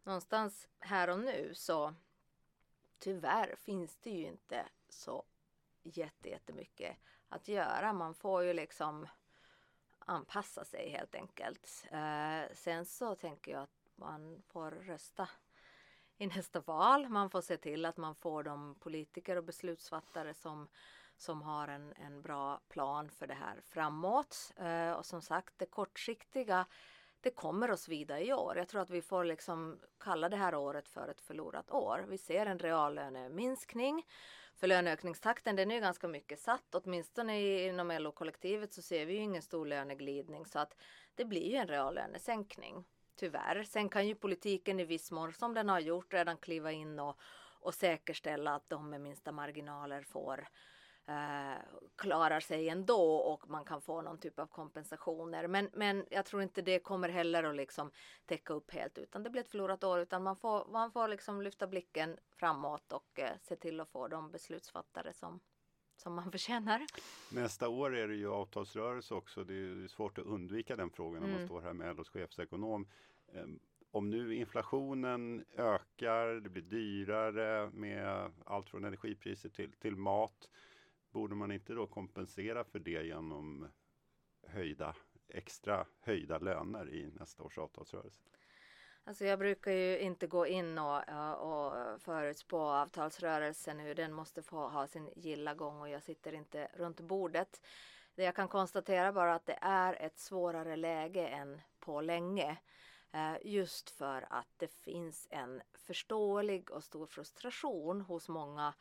någonstans 0.04 0.68
här 0.80 1.10
och 1.10 1.20
nu 1.20 1.52
så 1.54 1.94
tyvärr 3.00 3.56
finns 3.56 3.98
det 3.98 4.10
ju 4.10 4.26
inte 4.26 4.66
så 4.90 5.24
jättemycket 5.84 6.98
att 7.30 7.48
göra. 7.48 7.94
Man 7.94 8.14
får 8.14 8.44
ju 8.44 8.54
liksom 8.54 9.08
anpassa 10.00 10.66
sig 10.66 10.90
helt 10.90 11.16
enkelt. 11.16 11.86
Eh, 11.92 12.54
sen 12.54 12.86
så 12.86 13.16
tänker 13.16 13.52
jag 13.52 13.62
att 13.62 13.90
man 13.96 14.42
får 14.48 14.72
rösta 14.72 15.30
i 16.18 16.28
nästa 16.28 16.60
val. 16.60 17.10
Man 17.10 17.30
får 17.30 17.42
se 17.42 17.58
till 17.58 17.86
att 17.86 17.98
man 17.98 18.16
får 18.16 18.44
de 18.44 18.76
politiker 18.76 19.36
och 19.36 19.44
beslutsfattare 19.44 20.34
som, 20.34 20.68
som 21.18 21.42
har 21.42 21.68
en, 21.68 21.94
en 21.94 22.22
bra 22.22 22.62
plan 22.68 23.10
för 23.10 23.28
det 23.28 23.34
här 23.34 23.62
framåt. 23.62 24.54
Eh, 24.56 24.92
och 24.92 25.06
som 25.06 25.22
sagt, 25.22 25.54
det 25.58 25.66
kortsiktiga 25.66 26.66
det 27.22 27.32
kommer 27.32 27.70
att 27.70 27.80
svida 27.80 28.20
i 28.20 28.34
år. 28.34 28.58
Jag 28.58 28.68
tror 28.68 28.82
att 28.82 28.90
vi 28.90 29.02
får 29.02 29.24
liksom 29.24 29.80
kalla 30.00 30.30
det 30.30 30.38
här 30.38 30.56
året 30.56 30.90
för 30.90 31.08
ett 31.08 31.22
förlorat 31.22 31.72
år. 31.72 32.06
Vi 32.10 32.18
ser 32.18 32.46
en 32.46 32.60
reallöneminskning. 32.60 34.06
För 34.60 34.68
löneökningstakten 34.68 35.56
den 35.56 35.72
är 35.72 35.76
ju 35.76 35.82
ganska 35.82 36.08
mycket 36.08 36.40
satt. 36.40 36.76
Åtminstone 36.76 37.42
inom 37.68 37.92
LO-kollektivet 37.92 38.74
så 38.74 38.82
ser 38.82 39.06
vi 39.06 39.14
ju 39.14 39.20
ingen 39.20 39.42
stor 39.42 39.66
löneglidning 39.66 40.46
så 40.46 40.60
att 40.60 40.76
det 41.16 41.26
blir 41.26 41.50
ju 41.52 41.56
en 41.56 41.68
reallönesänkning. 41.68 42.86
Tyvärr. 43.16 43.64
Sen 43.64 43.90
kan 43.90 44.08
ju 44.08 44.16
politiken 44.16 44.80
i 44.80 44.86
viss 44.86 45.12
mån 45.12 45.34
som 45.34 45.54
den 45.54 45.70
har 45.70 45.80
gjort 45.80 46.14
redan 46.14 46.38
kliva 46.38 46.72
in 46.72 47.00
och, 47.00 47.20
och 47.60 47.74
säkerställa 47.74 48.56
att 48.56 48.70
de 48.70 48.90
med 48.90 49.02
minsta 49.02 49.32
marginaler 49.32 50.02
får 50.02 50.48
eh, 51.08 51.62
klarar 51.96 52.40
sig 52.40 52.70
ändå 52.70 53.16
och 53.16 53.50
man 53.50 53.66
kan 53.66 53.82
få 53.82 54.02
någon 54.02 54.18
typ 54.18 54.40
av 54.40 54.46
kompensationer. 54.46 55.48
Men, 55.48 55.70
men 55.74 56.06
jag 56.10 56.26
tror 56.26 56.42
inte 56.42 56.62
det 56.62 56.80
kommer 56.80 57.10
heller 57.10 57.44
att 57.44 57.56
liksom 57.56 57.92
täcka 58.26 58.54
upp 58.54 58.72
helt 58.72 58.98
utan 58.98 59.24
det 59.24 59.30
blir 59.30 59.42
ett 59.42 59.50
förlorat 59.50 59.84
år 59.84 60.00
utan 60.00 60.24
man 60.24 60.36
får, 60.36 60.68
man 60.72 60.92
får 60.92 61.08
liksom 61.08 61.42
lyfta 61.42 61.68
blicken 61.68 62.18
framåt 62.30 62.92
och 62.92 63.20
eh, 63.20 63.32
se 63.42 63.56
till 63.56 63.80
att 63.80 63.90
få 63.90 64.08
de 64.08 64.32
beslutsfattare 64.32 65.14
som, 65.14 65.40
som 65.98 66.14
man 66.14 66.32
förtjänar. 66.32 66.86
Nästa 67.32 67.70
år 67.70 67.96
är 67.96 68.08
det 68.08 68.16
ju 68.16 68.32
avtalsrörelse 68.32 69.14
också. 69.14 69.44
Det 69.44 69.54
är 69.54 69.88
svårt 69.88 70.18
att 70.18 70.26
undvika 70.26 70.76
den 70.76 70.90
frågan 70.90 71.22
när 71.22 71.30
mm. 71.30 71.40
man 71.40 71.48
står 71.48 71.62
här 71.62 71.74
med 71.74 71.96
LOs 71.96 72.10
chefsekonom. 72.10 72.88
Ehm, 73.34 73.60
om 73.92 74.10
nu 74.10 74.36
inflationen 74.36 75.46
ökar, 75.56 76.28
det 76.28 76.50
blir 76.50 76.64
dyrare 76.64 77.70
med 77.70 78.32
allt 78.46 78.70
från 78.70 78.86
energipriser 78.86 79.50
till, 79.50 79.72
till 79.72 79.96
mat. 79.96 80.50
Borde 81.18 81.36
man 81.36 81.52
inte 81.52 81.74
då 81.74 81.88
kompensera 81.88 82.64
för 82.64 82.80
det 82.80 83.06
genom 83.06 83.68
höjda, 84.48 84.96
extra 85.28 85.86
höjda 86.00 86.38
löner 86.38 86.90
i 86.90 87.12
nästa 87.20 87.44
års 87.44 87.58
avtalsrörelse? 87.58 88.24
Alltså 89.04 89.26
jag 89.26 89.40
brukar 89.40 89.72
ju 89.72 90.00
inte 90.00 90.28
gå 90.28 90.48
in 90.48 90.78
och, 90.78 91.10
eh, 91.10 91.32
och 91.32 92.02
förutspå 92.02 92.60
avtalsrörelsen 92.60 93.80
hur 93.80 93.96
den 93.96 94.14
måste 94.14 94.42
få 94.44 94.68
ha 94.68 94.88
sin 94.88 95.10
gilla 95.16 95.54
gång 95.54 95.82
och 95.82 95.90
jag 95.90 96.04
sitter 96.04 96.34
inte 96.34 96.68
runt 96.74 97.00
bordet. 97.00 97.62
Det 98.16 98.24
jag 98.24 98.36
kan 98.36 98.48
konstatera 98.48 99.14
bara 99.14 99.36
att 99.36 99.46
det 99.46 99.60
är 99.62 99.94
ett 99.94 100.20
svårare 100.20 100.76
läge 100.76 101.28
än 101.28 101.62
på 101.80 102.02
länge. 102.02 102.58
Eh, 103.12 103.38
just 103.44 103.90
för 103.90 104.28
att 104.30 104.50
det 104.58 104.72
finns 104.72 105.28
en 105.30 105.62
förståelig 105.74 106.72
och 106.72 106.84
stor 106.84 107.06
frustration 107.06 108.02
hos 108.02 108.30
många 108.30 108.74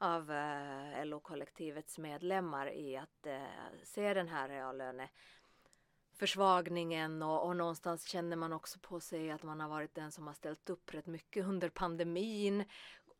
av 0.00 0.32
eh, 0.32 1.04
LO-kollektivets 1.04 1.98
medlemmar 1.98 2.72
i 2.72 2.96
att 2.96 3.26
eh, 3.26 3.42
se 3.84 4.14
den 4.14 4.28
här 4.28 4.48
reallöneförsvagningen 4.48 7.22
och, 7.22 7.46
och 7.46 7.56
någonstans 7.56 8.04
känner 8.04 8.36
man 8.36 8.52
också 8.52 8.78
på 8.78 9.00
sig 9.00 9.30
att 9.30 9.42
man 9.42 9.60
har 9.60 9.68
varit 9.68 9.94
den 9.94 10.12
som 10.12 10.26
har 10.26 10.34
ställt 10.34 10.70
upp 10.70 10.94
rätt 10.94 11.06
mycket 11.06 11.46
under 11.46 11.68
pandemin 11.68 12.64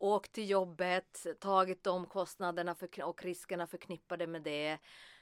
åkt 0.00 0.32
till 0.32 0.50
jobbet, 0.50 1.26
tagit 1.40 1.84
de 1.84 2.06
kostnaderna 2.06 2.74
för, 2.74 3.04
och 3.04 3.24
riskerna 3.24 3.66
förknippade 3.66 4.26
med 4.26 4.42
det. 4.42 4.78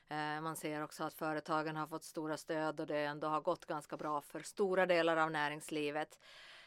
Eh, 0.09 0.41
man 0.41 0.57
ser 0.57 0.85
också 0.85 1.05
att 1.05 1.15
företagen 1.15 1.77
har 1.77 1.87
fått 1.87 2.05
stora 2.05 2.37
stöd 2.37 2.81
och 2.81 2.87
det 2.87 2.99
ändå 2.99 3.29
har 3.29 3.41
gått 3.41 3.67
ganska 3.67 3.97
bra 3.97 4.21
för 4.21 4.41
stora 4.41 4.87
delar 4.87 5.17
av 5.17 5.31
näringslivet. 5.31 6.19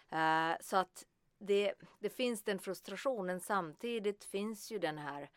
Eh, 0.10 0.52
så 0.62 0.78
att 0.78 1.06
det, 1.42 1.74
det 2.00 2.10
finns 2.10 2.44
den 2.44 2.60
frustrationen. 2.60 3.40
Samtidigt 3.40 4.24
finns 4.24 4.72
ju 4.72 4.80
den 4.80 4.98
här 4.98 5.30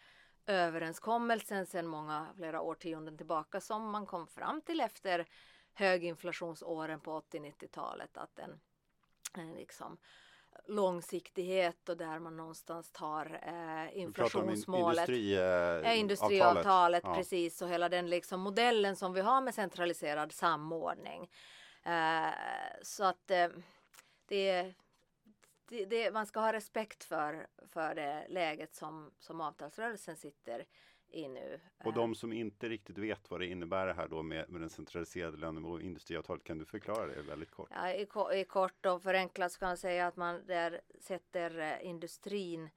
överenskommelsen 0.47 1.67
sedan 1.67 1.87
många, 1.87 2.27
flera 2.37 2.61
årtionden 2.61 3.17
tillbaka 3.17 3.61
som 3.61 3.91
man 3.91 4.07
kom 4.07 4.27
fram 4.27 4.61
till 4.61 4.81
efter 4.81 5.27
höginflationsåren 5.75 7.01
på 7.01 7.21
80-90-talet 7.21 8.17
att 8.17 8.37
den 8.37 8.61
eh, 9.39 9.57
liksom 9.57 9.99
långsiktighet 10.67 11.89
och 11.89 11.97
där 11.97 12.19
man 12.19 12.37
någonstans 12.37 12.91
tar 12.91 13.41
eh, 13.43 13.99
inflationsmålet. 13.99 15.09
Industri, 15.09 15.37
eh, 15.85 16.01
industriavtalet, 16.01 17.03
ja. 17.05 17.15
precis 17.15 17.63
och 17.63 17.69
hela 17.69 17.89
den 17.89 18.11
liksom 18.11 18.41
modellen 18.41 18.97
som 18.97 19.13
vi 19.13 19.21
har 19.21 19.41
med 19.41 19.55
centraliserad 19.55 20.33
samordning. 20.33 21.31
Eh, 21.83 22.35
så 22.83 23.05
att 23.05 23.31
eh, 23.31 23.49
det, 24.29 24.75
det, 25.69 25.85
det, 25.85 26.11
man 26.13 26.27
ska 26.27 26.41
ha 26.41 26.53
respekt 26.53 27.05
för, 27.05 27.47
för 27.67 27.95
det 27.95 28.27
läget 28.29 28.75
som, 28.75 29.11
som 29.19 29.41
avtalsrörelsen 29.41 30.17
sitter 30.17 30.65
i 31.09 31.29
nu. 31.29 31.61
Och 31.85 31.93
de 31.93 32.15
som 32.15 32.33
inte 32.33 32.69
riktigt 32.69 32.99
vet 32.99 33.31
vad 33.31 33.41
det 33.41 33.47
innebär 33.47 33.87
det 33.87 33.95
här 33.95 34.09
då 34.09 34.23
med, 34.23 34.51
med 34.51 34.61
den 34.61 34.71
centraliserade 34.71 35.37
lönen 35.37 35.65
och 35.65 35.83
industriavtalet, 35.83 36.45
kan 36.45 36.59
du 36.59 36.65
förklara 36.65 37.07
det 37.07 37.23
väldigt 37.23 37.51
kort? 37.51 37.69
Ja, 37.71 37.91
i, 37.91 38.41
i 38.41 38.45
kort 38.45 38.87
och 38.87 39.03
förenklat 39.03 39.53
så 39.53 39.59
kan 39.59 39.69
man 39.69 39.77
säga 39.77 40.07
att 40.07 40.17
man 40.17 40.47
där 40.47 40.81
sätter 41.01 41.59
eh, 41.59 41.87
industrin 41.87 42.71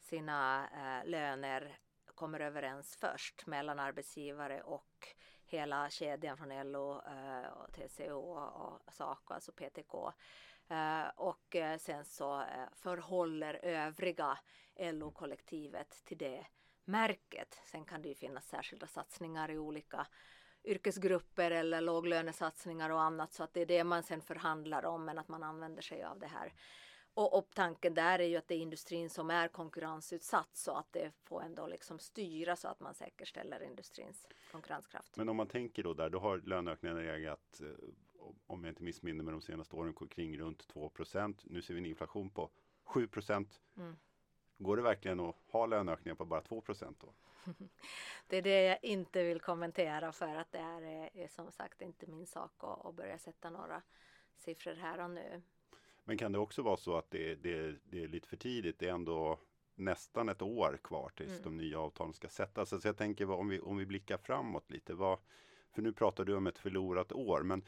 sina 0.00 0.68
äh, 0.68 1.08
löner 1.10 1.78
kommer 2.14 2.40
överens 2.40 2.96
först 2.96 3.46
mellan 3.46 3.78
arbetsgivare 3.78 4.62
och 4.62 5.08
hela 5.44 5.90
kedjan 5.90 6.36
från 6.36 6.72
LO, 6.72 7.02
och 7.52 7.72
TCO 7.72 8.18
och 8.18 8.92
SACO, 8.92 9.34
alltså 9.34 9.52
PTK. 9.52 10.12
Eh, 10.68 11.08
och 11.16 11.56
eh, 11.56 11.78
sen 11.78 12.04
så 12.04 12.40
eh, 12.40 12.68
förhåller 12.72 13.54
övriga 13.62 14.38
LO-kollektivet 14.76 16.04
till 16.04 16.18
det 16.18 16.46
märket. 16.84 17.60
Sen 17.64 17.84
kan 17.84 18.02
det 18.02 18.08
ju 18.08 18.14
finnas 18.14 18.48
särskilda 18.48 18.86
satsningar 18.86 19.50
i 19.50 19.58
olika 19.58 20.06
yrkesgrupper 20.64 21.50
eller 21.50 21.80
låglönesatsningar 21.80 22.90
och 22.90 23.00
annat 23.00 23.32
så 23.32 23.42
att 23.42 23.54
det 23.54 23.60
är 23.60 23.66
det 23.66 23.84
man 23.84 24.02
sen 24.02 24.20
förhandlar 24.20 24.84
om 24.84 25.04
men 25.04 25.18
att 25.18 25.28
man 25.28 25.42
använder 25.42 25.82
sig 25.82 26.04
av 26.04 26.18
det 26.18 26.26
här. 26.26 26.52
Och, 27.14 27.38
och 27.38 27.50
tanken 27.54 27.94
där 27.94 28.18
är 28.18 28.26
ju 28.26 28.36
att 28.36 28.48
det 28.48 28.54
är 28.54 28.58
industrin 28.58 29.10
som 29.10 29.30
är 29.30 29.48
konkurrensutsatt 29.48 30.56
så 30.56 30.72
att 30.72 30.92
det 30.92 31.12
får 31.24 31.42
ändå 31.42 31.66
liksom 31.66 31.98
styra 31.98 32.56
så 32.56 32.68
att 32.68 32.80
man 32.80 32.94
säkerställer 32.94 33.62
industrins 33.62 34.26
konkurrenskraft. 34.52 35.16
Men 35.16 35.28
om 35.28 35.36
man 35.36 35.48
tänker 35.48 35.82
då 35.82 35.94
där, 35.94 36.10
då 36.10 36.18
har 36.18 36.38
löneökningarna 36.38 37.00
legat 37.00 37.60
om 38.46 38.64
jag 38.64 38.70
inte 38.70 38.82
missminner 38.82 39.24
mig 39.24 39.32
de 39.32 39.40
senaste 39.40 39.76
åren 39.76 39.94
kring 39.94 40.38
runt 40.38 40.68
2% 40.74 41.34
Nu 41.44 41.62
ser 41.62 41.74
vi 41.74 41.80
en 41.80 41.86
inflation 41.86 42.30
på 42.30 42.50
7 42.84 43.08
mm. 43.76 43.96
Går 44.58 44.76
det 44.76 44.82
verkligen 44.82 45.20
att 45.20 45.36
ha 45.46 45.66
löneökningar 45.66 46.14
på 46.14 46.24
bara 46.24 46.40
2 46.40 46.62
då? 47.00 47.14
Det 48.26 48.36
är 48.36 48.42
det 48.42 48.62
jag 48.62 48.84
inte 48.84 49.24
vill 49.24 49.40
kommentera 49.40 50.12
för 50.12 50.34
att 50.34 50.52
det 50.52 50.58
är, 50.58 50.82
är 51.16 51.28
som 51.28 51.52
sagt 51.52 51.82
inte 51.82 52.06
min 52.06 52.26
sak 52.26 52.52
att, 52.56 52.86
att, 52.86 52.94
börja 52.94 53.18
sätta 53.18 53.50
några 53.50 53.82
siffror 54.36 54.74
här 54.74 55.04
och 55.04 55.10
nu. 55.10 55.42
Men 56.04 56.18
kan 56.18 56.32
det 56.32 56.38
också 56.38 56.62
vara 56.62 56.76
så 56.76 56.96
att 56.96 57.10
det, 57.10 57.34
det, 57.34 57.76
det 57.84 58.02
är 58.02 58.08
lite 58.08 58.28
för 58.28 58.36
tidigt? 58.36 58.78
Det 58.78 58.88
är 58.88 58.92
ändå 58.92 59.38
nästan 59.74 60.28
ett 60.28 60.42
år 60.42 60.78
kvar 60.82 61.12
tills 61.16 61.30
mm. 61.30 61.42
de 61.42 61.56
nya 61.56 61.80
avtalen 61.80 62.14
ska 62.14 62.28
sättas. 62.28 62.68
Så 62.68 62.88
jag 62.88 62.96
tänker 62.96 63.30
om 63.30 63.48
vi, 63.48 63.60
om 63.60 63.76
vi 63.76 63.86
blickar 63.86 64.18
framåt 64.18 64.70
lite. 64.70 64.94
Vad, 64.94 65.18
för 65.72 65.82
nu 65.82 65.92
pratar 65.92 66.24
du 66.24 66.36
om 66.36 66.46
ett 66.46 66.58
förlorat 66.58 67.12
år. 67.12 67.42
Men 67.42 67.64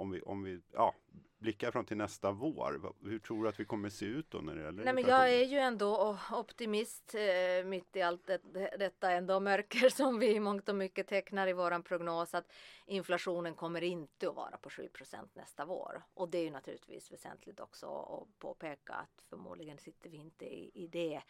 om 0.00 0.10
vi, 0.10 0.22
om 0.22 0.42
vi 0.42 0.60
ja, 0.72 0.94
blickar 1.38 1.70
fram 1.70 1.84
till 1.84 1.96
nästa 1.96 2.32
vår, 2.32 2.94
hur 3.02 3.18
tror 3.18 3.42
du 3.42 3.48
att 3.48 3.60
vi 3.60 3.64
kommer 3.64 3.88
se 3.88 4.04
ut 4.04 4.30
då 4.30 4.38
när 4.38 4.54
det 4.54 4.62
gäller 4.62 4.84
Nej, 4.84 4.94
men 4.94 5.04
Jag 5.04 5.32
är 5.32 5.44
ju 5.44 5.58
ändå 5.58 6.18
optimist 6.32 7.14
eh, 7.14 7.64
mitt 7.64 7.96
i 7.96 8.02
allt 8.02 8.26
det, 8.26 8.40
detta 8.78 9.10
ändå 9.10 9.40
mörker 9.40 9.88
som 9.96 10.18
vi 10.18 10.34
i 10.34 10.40
mångt 10.40 10.68
och 10.68 10.74
mycket 10.74 11.06
tecknar 11.06 11.46
i 11.46 11.52
våran 11.52 11.82
prognos 11.82 12.34
att 12.34 12.52
inflationen 12.86 13.54
kommer 13.54 13.82
inte 13.82 14.28
att 14.28 14.36
vara 14.36 14.56
på 14.56 14.68
7% 14.68 15.28
nästa 15.34 15.64
vår. 15.64 16.02
Och 16.14 16.28
det 16.28 16.38
är 16.38 16.44
ju 16.44 16.50
naturligtvis 16.50 17.12
väsentligt 17.12 17.60
också 17.60 17.86
att 17.86 18.38
påpeka 18.38 18.92
att 18.92 19.22
förmodligen 19.28 19.78
sitter 19.78 20.10
vi 20.10 20.16
inte 20.16 20.44
i, 20.44 20.70
i 20.74 20.86
det 20.86 21.22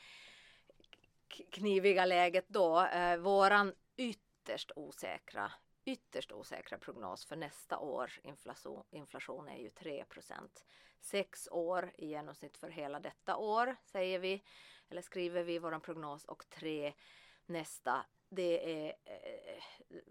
kniviga 1.50 2.04
läget 2.04 2.48
då. 2.48 2.80
Eh, 2.86 3.16
våran 3.16 3.72
ytterst 3.96 4.72
osäkra 4.76 5.52
ytterst 5.84 6.32
osäkra 6.32 6.78
prognos 6.78 7.24
för 7.24 7.36
nästa 7.36 7.78
års 7.78 8.20
inflation, 8.22 8.84
inflation 8.90 9.48
är 9.48 9.58
ju 9.58 9.68
3% 9.68 10.64
Sex 11.00 11.48
år 11.50 11.92
i 11.98 12.06
genomsnitt 12.06 12.56
för 12.56 12.68
hela 12.68 13.00
detta 13.00 13.36
år 13.36 13.76
säger 13.84 14.18
vi, 14.18 14.42
eller 14.90 15.02
skriver 15.02 15.42
vi 15.42 15.54
i 15.54 15.58
vår 15.58 15.78
prognos 15.78 16.24
och 16.24 16.44
tre 16.50 16.92
nästa. 17.46 18.06
Det 18.28 18.86
är, 18.86 18.94
eh, 19.04 19.62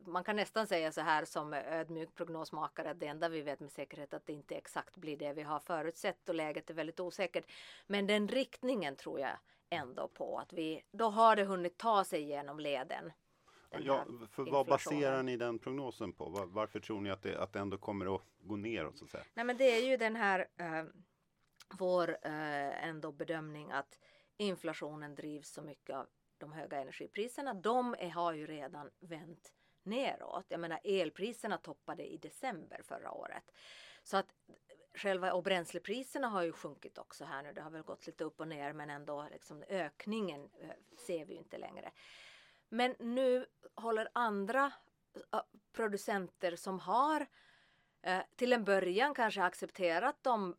man 0.06 0.24
kan 0.24 0.36
nästan 0.36 0.68
säga 0.68 0.92
så 0.92 1.02
här 1.02 1.26
som 1.26 1.54
ödmjuk 1.54 2.16
prognosmakare 2.16 2.92
att 2.92 3.00
det 3.00 3.08
enda 3.08 3.30
vi 3.30 3.42
vet 3.42 3.60
med 3.60 3.72
säkerhet 3.72 4.14
att 4.14 4.26
det 4.26 4.34
inte 4.34 4.56
exakt 4.56 4.98
blir 4.98 5.18
det 5.18 5.34
vi 5.34 5.42
har 5.42 5.60
förutsett 5.60 6.30
och 6.30 6.36
läget 6.36 6.70
är 6.70 6.74
väldigt 6.74 7.00
osäkert. 7.00 7.52
Men 7.88 8.08
den 8.08 8.28
riktningen 8.28 8.96
tror 8.96 9.20
jag 9.20 9.38
ändå 9.70 10.08
på 10.08 10.40
att 10.40 10.54
vi, 10.54 10.84
då 10.92 11.10
har 11.10 11.36
det 11.36 11.44
hunnit 11.44 11.78
ta 11.78 12.04
sig 12.04 12.22
igenom 12.22 12.60
leden 12.60 13.12
Ja, 13.70 14.06
för 14.32 14.44
vad 14.44 14.68
baserar 14.68 15.24
ni 15.24 15.38
den 15.38 15.60
prognosen 15.60 16.14
på? 16.14 16.30
Var, 16.30 16.46
varför 16.46 16.80
tror 16.80 17.02
ni 17.02 17.10
att 17.10 17.22
det, 17.22 17.42
att 17.42 17.54
det 17.54 17.60
ändå 17.60 17.78
kommer 17.78 18.16
att 18.16 18.22
gå 18.42 18.56
neråt? 18.56 18.98
Så 18.98 19.06
att 19.06 19.12
säga? 19.12 19.24
Nej, 19.34 19.46
men 19.46 19.58
det 19.58 19.64
är 19.64 19.90
ju 19.90 19.98
den 19.98 20.16
här 20.16 20.48
eh, 20.58 20.84
vår 21.78 22.10
eh, 22.22 22.88
ändå 22.88 23.12
bedömning 23.12 23.72
att 23.72 24.00
inflationen 24.38 25.16
drivs 25.16 25.50
så 25.50 25.62
mycket 25.62 25.96
av 25.96 26.08
de 26.38 26.52
höga 26.52 26.82
energipriserna. 26.82 27.54
De 27.54 27.96
är, 28.00 28.10
har 28.10 28.34
ju 28.34 28.48
redan 28.48 28.90
vänt 29.00 29.54
neråt. 29.84 30.46
Jag 30.48 30.60
menar 30.60 30.80
elpriserna 30.84 31.58
toppade 31.58 32.14
i 32.14 32.18
december 32.18 32.82
förra 32.84 33.12
året. 33.12 33.52
Så 34.04 34.18
att 34.18 34.36
själva 34.96 35.34
och 35.34 35.44
bränslepriserna 35.44 36.28
har 36.28 36.44
ju 36.44 36.52
sjunkit 36.52 36.98
också 36.98 37.26
här 37.26 37.44
nu. 37.44 37.54
Det 37.54 37.62
har 37.62 37.72
väl 37.72 37.82
gått 37.82 38.08
lite 38.08 38.24
upp 38.24 38.40
och 38.40 38.48
ner 38.48 38.74
men 38.74 38.90
ändå 38.90 39.28
liksom 39.32 39.64
ökningen 39.68 40.50
eh, 40.62 40.70
ser 41.08 41.26
vi 41.26 41.34
inte 41.34 41.58
längre. 41.58 41.92
Men 42.70 42.96
nu 43.00 43.46
håller 43.76 44.10
andra 44.14 44.72
producenter 45.72 46.56
som 46.56 46.80
har 46.80 47.28
till 48.36 48.54
en 48.54 48.64
början 48.64 49.14
kanske 49.14 49.44
accepterat 49.44 50.16
de 50.22 50.56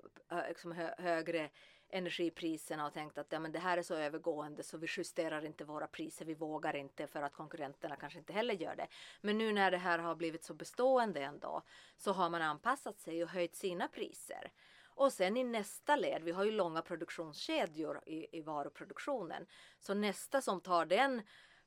liksom 0.48 0.72
högre 0.98 1.50
energipriserna 1.92 2.86
och 2.86 2.92
tänkt 2.92 3.18
att 3.18 3.32
ja, 3.32 3.38
men 3.38 3.52
det 3.52 3.58
här 3.58 3.78
är 3.78 3.82
så 3.82 3.94
övergående 3.94 4.62
så 4.62 4.78
vi 4.78 4.86
justerar 4.96 5.44
inte 5.44 5.64
våra 5.64 5.86
priser, 5.86 6.24
vi 6.24 6.34
vågar 6.34 6.76
inte 6.76 7.06
för 7.06 7.22
att 7.22 7.32
konkurrenterna 7.32 7.96
kanske 7.96 8.18
inte 8.18 8.32
heller 8.32 8.54
gör 8.54 8.76
det. 8.76 8.86
Men 9.20 9.38
nu 9.38 9.52
när 9.52 9.70
det 9.70 9.78
här 9.78 9.98
har 9.98 10.14
blivit 10.14 10.44
så 10.44 10.54
bestående 10.54 11.20
ändå 11.20 11.62
så 11.96 12.12
har 12.12 12.30
man 12.30 12.42
anpassat 12.42 13.00
sig 13.00 13.22
och 13.22 13.28
höjt 13.28 13.56
sina 13.56 13.88
priser. 13.88 14.52
Och 14.84 15.12
sen 15.12 15.36
i 15.36 15.44
nästa 15.44 15.96
led, 15.96 16.22
vi 16.22 16.30
har 16.30 16.44
ju 16.44 16.50
långa 16.50 16.82
produktionskedjor 16.82 18.00
i, 18.06 18.38
i 18.38 18.40
varuproduktionen, 18.40 19.46
så 19.78 19.94
nästa 19.94 20.40
som 20.40 20.60
tar 20.60 20.86
den 20.86 21.22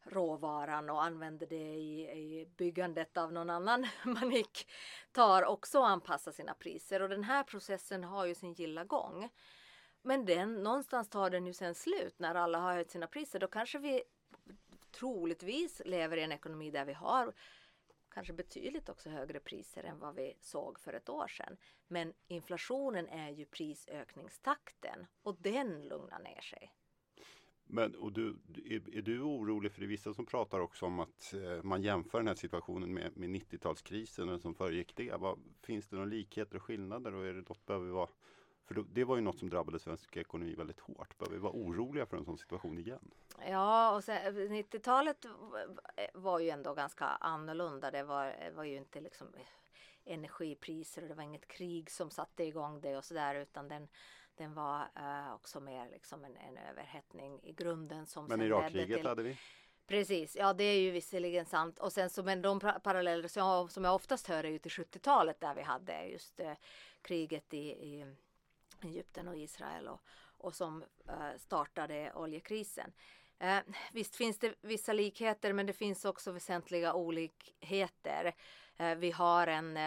råvaran 0.06 0.90
och 0.90 1.04
använder 1.04 1.48
det 1.48 1.76
i, 1.76 2.02
i 2.02 2.46
byggandet 2.58 3.18
av 3.18 3.34
någon 3.34 3.50
annan 3.50 3.88
manik 4.06 4.68
tar 5.12 5.44
också 5.44 5.80
och 5.80 5.90
anpassar 5.90 6.32
sina 6.32 6.54
priser 6.54 7.02
och 7.02 7.10
den 7.10 7.24
här 7.24 7.44
processen 7.44 8.04
har 8.04 8.26
ju 8.26 8.36
sin 8.36 8.54
gilla 8.54 8.84
gång. 8.84 9.30
Men 10.02 10.26
den, 10.26 10.64
någonstans 10.64 11.10
tar 11.10 11.30
den 11.30 11.48
ju 11.48 11.54
sen 11.54 11.76
slut 11.76 12.20
när 12.20 12.36
alla 12.36 12.60
har 12.60 12.74
höjt 12.74 12.92
sina 12.92 13.08
priser. 13.08 13.40
Då 13.40 13.48
kanske 13.48 13.80
vi 13.80 14.04
troligtvis 14.92 15.82
lever 15.86 16.18
i 16.18 16.24
en 16.24 16.32
ekonomi 16.32 16.72
där 16.72 16.86
vi 16.86 16.94
har 16.94 17.34
kanske 18.14 18.34
betydligt 18.34 18.90
också 18.90 19.10
högre 19.10 19.40
priser 19.40 19.84
än 19.84 20.00
vad 20.00 20.16
vi 20.16 20.34
såg 20.42 20.80
för 20.80 20.94
ett 20.94 21.10
år 21.10 21.28
sedan. 21.28 21.58
Men 21.88 22.14
inflationen 22.28 23.08
är 23.08 23.30
ju 23.30 23.46
prisökningstakten 23.46 25.06
och 25.24 25.36
den 25.40 25.88
lugnar 25.88 26.20
ner 26.20 26.42
sig. 26.42 26.74
Men 27.68 27.96
och 27.96 28.12
du, 28.12 28.36
är, 28.66 28.98
är, 28.98 29.02
du 29.02 29.22
orolig 29.22 29.72
för 29.72 29.80
det 29.80 29.86
är 29.86 29.88
vissa 29.88 30.14
som 30.14 30.26
pratar 30.26 30.60
också 30.60 30.86
om 30.86 31.00
att 31.00 31.34
eh, 31.34 31.64
man 31.64 31.82
jämför 31.82 32.18
den 32.18 32.28
här 32.28 32.36
situationen 32.36 32.94
med, 32.94 33.18
med 33.18 33.30
90-talskrisen 33.30 34.40
som 34.40 34.56
föregick 34.56 34.96
det. 34.96 35.14
Vad, 35.20 35.40
finns 35.62 35.88
det 35.88 35.96
några 35.96 36.10
likheter 36.10 36.56
och 36.56 36.64
skillnader 36.64 37.14
och 37.14 37.26
är 37.26 37.34
det 37.34 37.50
något 37.50 37.66
behöver 37.66 37.86
vi 37.86 37.92
vara 37.92 38.10
för 38.66 38.76
då, 38.76 38.86
det 38.94 39.04
var 39.04 39.16
ju 39.16 39.22
något 39.22 39.40
som 39.40 39.50
drabbade 39.50 39.80
svensk 39.80 40.18
ekonomi 40.18 40.56
väldigt 40.56 40.80
hårt. 40.80 41.18
Behöver 41.18 41.36
vi 41.36 41.42
vara 41.42 41.54
oroliga 41.54 42.06
för 42.06 42.18
en 42.18 42.26
sån 42.26 42.38
situation 42.38 42.78
igen? 42.78 43.12
Ja, 43.50 43.96
och 43.96 44.02
90-talet 44.02 45.26
var 46.14 46.40
ju 46.40 46.50
ändå 46.50 46.74
ganska 46.74 47.06
annorlunda. 47.06 47.92
Det 47.92 48.04
var, 48.04 48.52
var 48.56 48.64
ju 48.64 48.78
inte 48.78 49.02
liksom 49.02 49.28
energipriser 50.06 51.02
och 51.02 51.08
det 51.08 51.16
var 51.16 51.24
inget 51.24 51.48
krig 51.48 51.92
som 51.92 52.10
satte 52.10 52.44
igång 52.44 52.82
det 52.82 52.98
och 52.98 53.06
sådär 53.06 53.36
utan 53.36 53.68
den, 53.68 53.88
den 54.36 54.54
var 54.54 54.82
uh, 55.00 55.34
också 55.34 55.60
mer 55.60 55.90
liksom 55.90 56.26
en, 56.26 56.38
en 56.38 56.58
överhettning 56.58 57.40
i 57.44 57.54
grunden 57.54 58.06
som 58.06 58.26
Men 58.26 58.42
Irakkriget 58.42 58.98
till... 58.98 59.08
hade 59.08 59.24
vi? 59.24 59.38
Precis, 59.88 60.36
ja 60.36 60.54
det 60.54 60.64
är 60.64 60.80
ju 60.80 60.92
visserligen 60.92 61.46
sant. 61.46 61.80
Och 61.80 61.94
sen 61.94 62.10
så 62.10 62.24
men 62.24 62.42
de 62.42 62.60
paralleller 62.60 63.28
som 63.28 63.40
jag, 63.40 63.72
som 63.72 63.84
jag 63.84 63.96
oftast 63.96 64.28
hör 64.28 64.44
är 64.44 64.50
ju 64.50 64.60
till 64.60 64.72
70-talet 64.72 65.40
där 65.40 65.56
vi 65.56 65.62
hade 65.62 66.06
just 66.06 66.40
uh, 66.40 66.54
kriget 67.02 67.54
i, 67.54 67.70
i 67.70 68.16
Egypten 68.84 69.28
och 69.28 69.38
Israel 69.38 69.88
och, 69.88 70.02
och 70.38 70.56
som 70.56 70.84
uh, 71.10 71.38
startade 71.38 72.14
oljekrisen. 72.14 72.94
Uh, 73.44 73.60
visst 73.92 74.16
finns 74.16 74.40
det 74.40 74.56
vissa 74.62 74.94
likheter 74.94 75.54
men 75.54 75.66
det 75.66 75.74
finns 75.74 76.06
också 76.06 76.32
väsentliga 76.32 76.94
olikheter. 76.94 78.36
Uh, 78.80 78.96
vi 78.96 79.12
har 79.12 79.48
en 79.48 79.78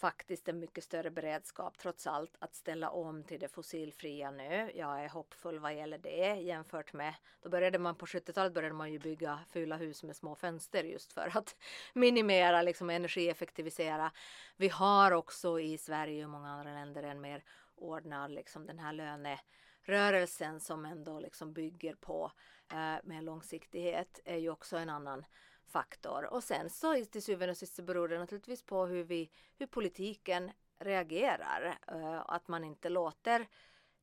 faktiskt 0.00 0.48
en 0.48 0.58
mycket 0.58 0.84
större 0.84 1.10
beredskap 1.10 1.78
trots 1.78 2.06
allt 2.06 2.36
att 2.38 2.54
ställa 2.54 2.90
om 2.90 3.24
till 3.24 3.40
det 3.40 3.48
fossilfria 3.48 4.30
nu. 4.30 4.72
Jag 4.74 5.04
är 5.04 5.08
hoppfull 5.08 5.58
vad 5.58 5.76
gäller 5.76 5.98
det 5.98 6.34
jämfört 6.34 6.92
med 6.92 7.14
då 7.42 7.48
började 7.48 7.78
man 7.78 7.94
på 7.94 8.06
70-talet 8.06 8.54
började 8.54 8.74
man 8.74 8.92
ju 8.92 8.98
bygga 8.98 9.40
fula 9.48 9.76
hus 9.76 10.02
med 10.02 10.16
små 10.16 10.34
fönster 10.34 10.84
just 10.84 11.12
för 11.12 11.36
att 11.38 11.56
minimera 11.94 12.62
liksom 12.62 12.90
energieffektivisera. 12.90 14.12
Vi 14.56 14.68
har 14.68 15.12
också 15.12 15.60
i 15.60 15.78
Sverige 15.78 16.24
och 16.24 16.30
många 16.30 16.48
andra 16.48 16.72
länder 16.72 17.02
en 17.02 17.20
mer 17.20 17.44
ordnad 17.76 18.30
liksom 18.30 18.66
den 18.66 18.78
här 18.78 18.92
lönerörelsen 18.92 20.60
som 20.60 20.84
ändå 20.84 21.20
liksom 21.20 21.52
bygger 21.52 21.94
på 21.94 22.32
eh, 22.72 22.96
med 23.04 23.24
långsiktighet 23.24 24.20
är 24.24 24.36
ju 24.36 24.50
också 24.50 24.76
en 24.76 24.90
annan 24.90 25.24
faktor. 25.70 26.32
Och 26.32 26.44
sen 26.44 26.70
så 26.70 27.04
till 27.04 27.22
syvende 27.22 27.50
och 27.50 27.56
sist 27.56 27.74
så 27.74 27.82
beror 27.82 28.08
det 28.08 28.18
naturligtvis 28.18 28.62
på 28.62 28.86
hur, 28.86 29.04
vi, 29.04 29.30
hur 29.58 29.66
politiken 29.66 30.50
reagerar. 30.78 31.78
Uh, 31.92 32.22
att 32.26 32.48
man 32.48 32.64
inte 32.64 32.88
låter 32.88 33.46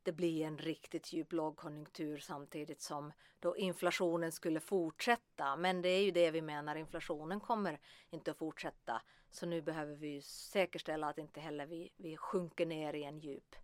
det 0.04 0.12
bli 0.12 0.44
en 0.44 0.58
riktigt 0.58 1.14
djup 1.14 1.34
lågkonjunktur 1.34 2.18
samtidigt 2.18 2.82
som 2.82 3.12
då 3.40 3.58
inflationen 3.58 4.32
skulle 4.32 4.60
fortsätta. 4.60 5.56
Men 5.56 5.82
det 5.82 5.90
är 5.90 6.04
ju 6.04 6.12
det 6.12 6.32
vi 6.32 6.42
menar, 6.42 6.76
inflationen 6.76 7.40
kommer 7.40 7.80
inte 8.10 8.32
att 8.32 8.38
fortsätta. 8.38 9.02
Så 9.32 9.46
nu 9.46 9.62
behöver 9.62 9.96
vi 9.96 10.22
säkerställa 10.22 11.08
att 11.08 11.18
inte 11.18 11.40
heller 11.40 11.66
vi, 11.66 11.94
vi 11.98 12.18
sjunker 12.18 12.66
ner 12.66 12.94
i 12.94 13.04
en 13.04 13.20
djup 13.20 13.56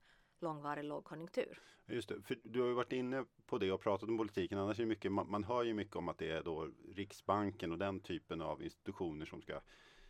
långvarig 0.43 0.83
lågkonjunktur. 0.83 1.59
Just 1.85 2.09
det, 2.09 2.21
för 2.21 2.37
du 2.43 2.61
har 2.61 2.67
ju 2.67 2.73
varit 2.73 2.91
inne 2.93 3.25
på 3.45 3.57
det 3.57 3.71
och 3.71 3.81
pratat 3.81 4.09
om 4.09 4.17
politiken. 4.17 4.57
Annars 4.57 4.79
är 4.79 4.85
mycket, 4.85 5.11
man, 5.11 5.29
man 5.29 5.43
hör 5.43 5.63
ju 5.63 5.73
mycket 5.73 5.95
om 5.95 6.09
att 6.09 6.17
det 6.17 6.31
är 6.31 6.43
då 6.43 6.69
Riksbanken 6.95 7.71
och 7.71 7.77
den 7.77 7.99
typen 7.99 8.41
av 8.41 8.63
institutioner 8.63 9.25
som 9.25 9.41
ska 9.41 9.59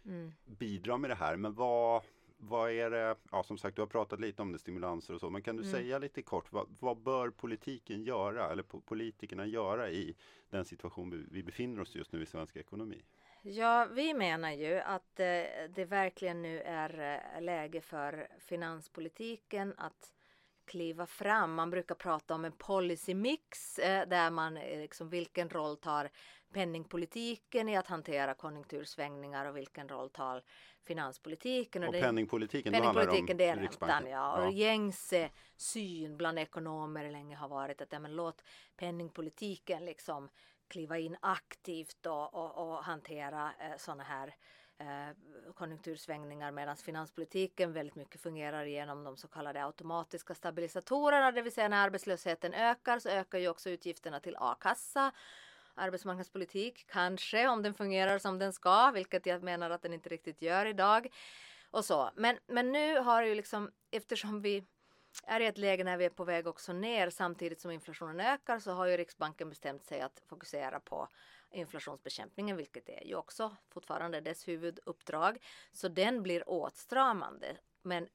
mm. 0.05 0.31
bidra 0.45 0.97
med 0.97 1.09
det 1.09 1.15
här. 1.15 1.35
Men 1.35 1.53
vad, 1.53 2.03
vad 2.37 2.71
är 2.71 2.89
det, 2.89 3.15
ja 3.31 3.43
som 3.43 3.57
sagt 3.57 3.75
du 3.75 3.81
har 3.81 3.87
pratat 3.87 4.19
lite 4.19 4.41
om 4.41 4.51
det, 4.51 4.59
stimulanser 4.59 5.13
och 5.13 5.19
så, 5.19 5.29
men 5.29 5.41
kan 5.41 5.55
du 5.55 5.63
mm. 5.63 5.73
säga 5.73 5.99
lite 5.99 6.21
kort, 6.21 6.51
vad, 6.51 6.67
vad, 6.79 6.97
bör 6.97 7.29
politiken 7.29 8.03
göra 8.03 8.49
eller 8.49 8.63
politikerna 8.63 9.45
göra 9.45 9.89
i 9.89 10.15
den 10.49 10.65
situation 10.65 11.09
vi, 11.09 11.25
vi 11.31 11.43
befinner 11.43 11.81
oss 11.81 11.95
just 11.95 12.11
nu 12.11 12.23
i 12.23 12.25
svensk 12.25 12.55
ekonomi? 12.55 13.03
Ja, 13.41 13.87
vi 13.91 14.13
menar 14.13 14.51
ju 14.51 14.79
att 14.79 15.19
eh, 15.19 15.43
det 15.69 15.85
verkligen 15.87 16.41
nu 16.41 16.61
är 16.61 17.21
eh, 17.35 17.41
läge 17.41 17.81
för 17.81 18.27
finanspolitiken 18.39 19.73
att 19.77 20.13
kliva 20.65 21.05
fram. 21.05 21.53
Man 21.53 21.69
brukar 21.69 21.95
prata 21.95 22.35
om 22.35 22.45
en 22.45 22.51
policy 22.51 23.13
mix 23.13 23.79
eh, 23.79 24.07
där 24.07 24.31
man 24.31 24.57
eh, 24.57 24.79
liksom 24.79 25.09
vilken 25.09 25.49
roll 25.49 25.77
tar 25.77 26.09
penningpolitiken 26.53 27.69
i 27.69 27.77
att 27.77 27.87
hantera 27.87 28.33
konjunktursvängningar 28.33 29.45
och 29.45 29.57
vilken 29.57 29.89
roll 29.89 30.09
tar 30.09 30.43
finanspolitiken. 30.83 31.83
Och, 31.83 31.87
och 31.87 31.93
det, 31.93 32.01
penningpolitiken, 32.01 32.73
penningpolitiken 32.73 33.37
det 33.37 33.45
är 33.45 33.55
räntan. 33.55 34.07
Ja. 34.07 34.37
Och 34.37 34.45
ja. 34.45 34.51
gängse 34.51 35.29
syn 35.55 36.17
bland 36.17 36.39
ekonomer 36.39 37.11
länge 37.11 37.35
har 37.35 37.49
varit 37.49 37.81
att 37.81 37.91
ja, 37.91 37.99
men 37.99 38.15
låt 38.15 38.43
penningpolitiken 38.77 39.85
liksom 39.85 40.29
kliva 40.67 40.97
in 40.97 41.17
aktivt 41.19 42.05
och, 42.05 42.33
och, 42.33 42.67
och 42.67 42.83
hantera 42.83 43.53
eh, 43.59 43.77
sådana 43.77 44.03
här 44.03 44.35
Eh, 44.77 45.53
konjunktursvängningar 45.53 46.51
medan 46.51 46.77
finanspolitiken 46.77 47.73
väldigt 47.73 47.95
mycket 47.95 48.21
fungerar 48.21 48.65
genom 48.65 49.03
de 49.03 49.17
så 49.17 49.27
kallade 49.27 49.65
automatiska 49.65 50.35
stabilisatorerna, 50.35 51.31
det 51.31 51.41
vill 51.41 51.51
säga 51.51 51.67
när 51.67 51.83
arbetslösheten 51.83 52.53
ökar 52.53 52.99
så 52.99 53.09
ökar 53.09 53.39
ju 53.39 53.49
också 53.49 53.69
utgifterna 53.69 54.19
till 54.19 54.35
a-kassa 54.39 55.11
arbetsmarknadspolitik, 55.75 56.85
kanske 56.87 57.47
om 57.47 57.63
den 57.63 57.73
fungerar 57.73 58.19
som 58.19 58.39
den 58.39 58.53
ska, 58.53 58.91
vilket 58.91 59.25
jag 59.25 59.43
menar 59.43 59.69
att 59.69 59.81
den 59.81 59.93
inte 59.93 60.09
riktigt 60.09 60.41
gör 60.41 60.65
idag. 60.65 61.07
Och 61.71 61.85
så. 61.85 62.11
Men, 62.15 62.37
men 62.47 62.71
nu 62.71 62.99
har 62.99 63.23
ju 63.23 63.35
liksom, 63.35 63.71
eftersom 63.91 64.41
vi 64.41 64.63
är 65.23 65.39
i 65.39 65.45
ett 65.45 65.57
läge 65.57 65.83
när 65.83 65.97
vi 65.97 66.05
är 66.05 66.09
på 66.09 66.23
väg 66.23 66.47
också 66.47 66.73
ner 66.73 67.09
samtidigt 67.09 67.61
som 67.61 67.71
inflationen 67.71 68.19
ökar 68.19 68.59
så 68.59 68.71
har 68.71 68.85
ju 68.85 68.97
Riksbanken 68.97 69.49
bestämt 69.49 69.85
sig 69.85 70.01
att 70.01 70.21
fokusera 70.27 70.79
på 70.79 71.07
inflationsbekämpningen, 71.53 72.57
vilket 72.57 72.89
är 72.89 73.03
ju 73.07 73.15
också 73.15 73.55
fortfarande 73.69 74.21
dess 74.21 74.47
huvuduppdrag. 74.47 75.37
Så 75.71 75.87
den 75.87 76.23
blir 76.23 76.49
åtstramande. 76.49 77.57
Men 77.81 78.07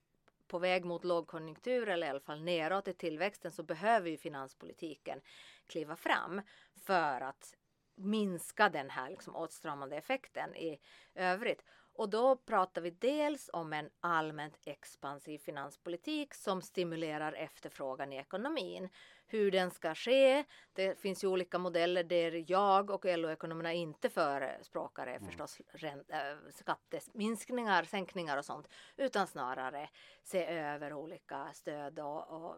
på 0.47 0.59
väg 0.59 0.85
mot 0.85 1.05
lågkonjunktur 1.05 1.89
eller 1.89 2.07
i 2.07 2.11
alla 2.11 2.21
fall 2.21 2.43
neråt 2.43 2.89
i 2.89 2.93
tillväxten 2.93 3.53
så 3.53 3.63
behöver 3.63 4.11
ju 4.11 4.17
finanspolitiken 4.17 5.21
kliva 5.67 5.97
fram 5.97 6.43
för 6.87 7.21
att 7.21 7.55
minska 7.95 8.69
den 8.69 8.91
här 8.91 9.11
liksom 9.11 9.37
åtstramande 9.37 9.97
effekten 9.97 10.57
i 10.57 10.81
övrigt. 11.15 11.65
Och 11.93 12.09
då 12.09 12.37
pratar 12.37 12.83
vi 12.83 12.91
dels 12.91 13.51
om 13.53 13.73
en 13.73 13.91
allmänt 14.01 14.59
expansiv 14.65 15.39
finanspolitik 15.39 16.35
som 16.35 16.63
stimulerar 16.63 17.33
efterfrågan 17.33 18.13
i 18.13 18.17
ekonomin. 18.17 18.89
Hur 19.31 19.51
den 19.51 19.71
ska 19.71 19.95
ske. 19.95 20.45
Det 20.73 21.01
finns 21.01 21.25
ju 21.25 21.29
olika 21.29 21.59
modeller 21.59 22.05
där 22.05 22.45
jag 22.47 22.91
och 22.91 23.05
LO-ekonomerna 23.05 23.73
inte 23.73 24.11
förespråkar 24.11 25.07
mm. 25.07 25.27
förstås 25.27 25.61
rent, 25.73 26.11
äh, 26.11 26.19
skatteminskningar, 26.55 27.85
sänkningar 27.85 28.39
och 28.39 28.45
sånt. 28.45 28.69
Utan 28.97 29.27
snarare 29.27 29.89
se 30.23 30.47
över 30.47 30.93
olika 30.93 31.49
stöd 31.55 31.99
och, 31.99 32.31
och, 32.31 32.57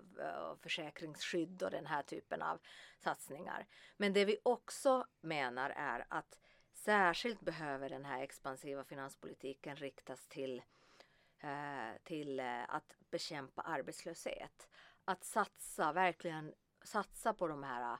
och 0.51 0.59
försäkringsskydd 0.61 1.63
och 1.63 1.71
den 1.71 1.87
här 1.87 2.03
typen 2.03 2.43
av 2.43 2.59
satsningar. 2.99 3.67
Men 3.97 4.13
det 4.13 4.25
vi 4.25 4.37
också 4.43 5.07
menar 5.21 5.73
är 5.77 6.05
att 6.09 6.39
Särskilt 6.85 7.41
behöver 7.41 7.89
den 7.89 8.05
här 8.05 8.23
expansiva 8.23 8.85
finanspolitiken 8.85 9.77
riktas 9.77 10.27
till, 10.27 10.63
eh, 11.41 12.03
till 12.05 12.41
eh, 12.41 12.75
att 12.75 12.97
bekämpa 13.11 13.63
arbetslöshet. 13.63 14.69
Att 15.11 15.25
satsa, 15.25 15.93
verkligen 15.93 16.53
satsa 16.85 17.35
på 17.35 17.49
de 17.49 17.63
här 17.63 17.93
äh, 17.93 17.99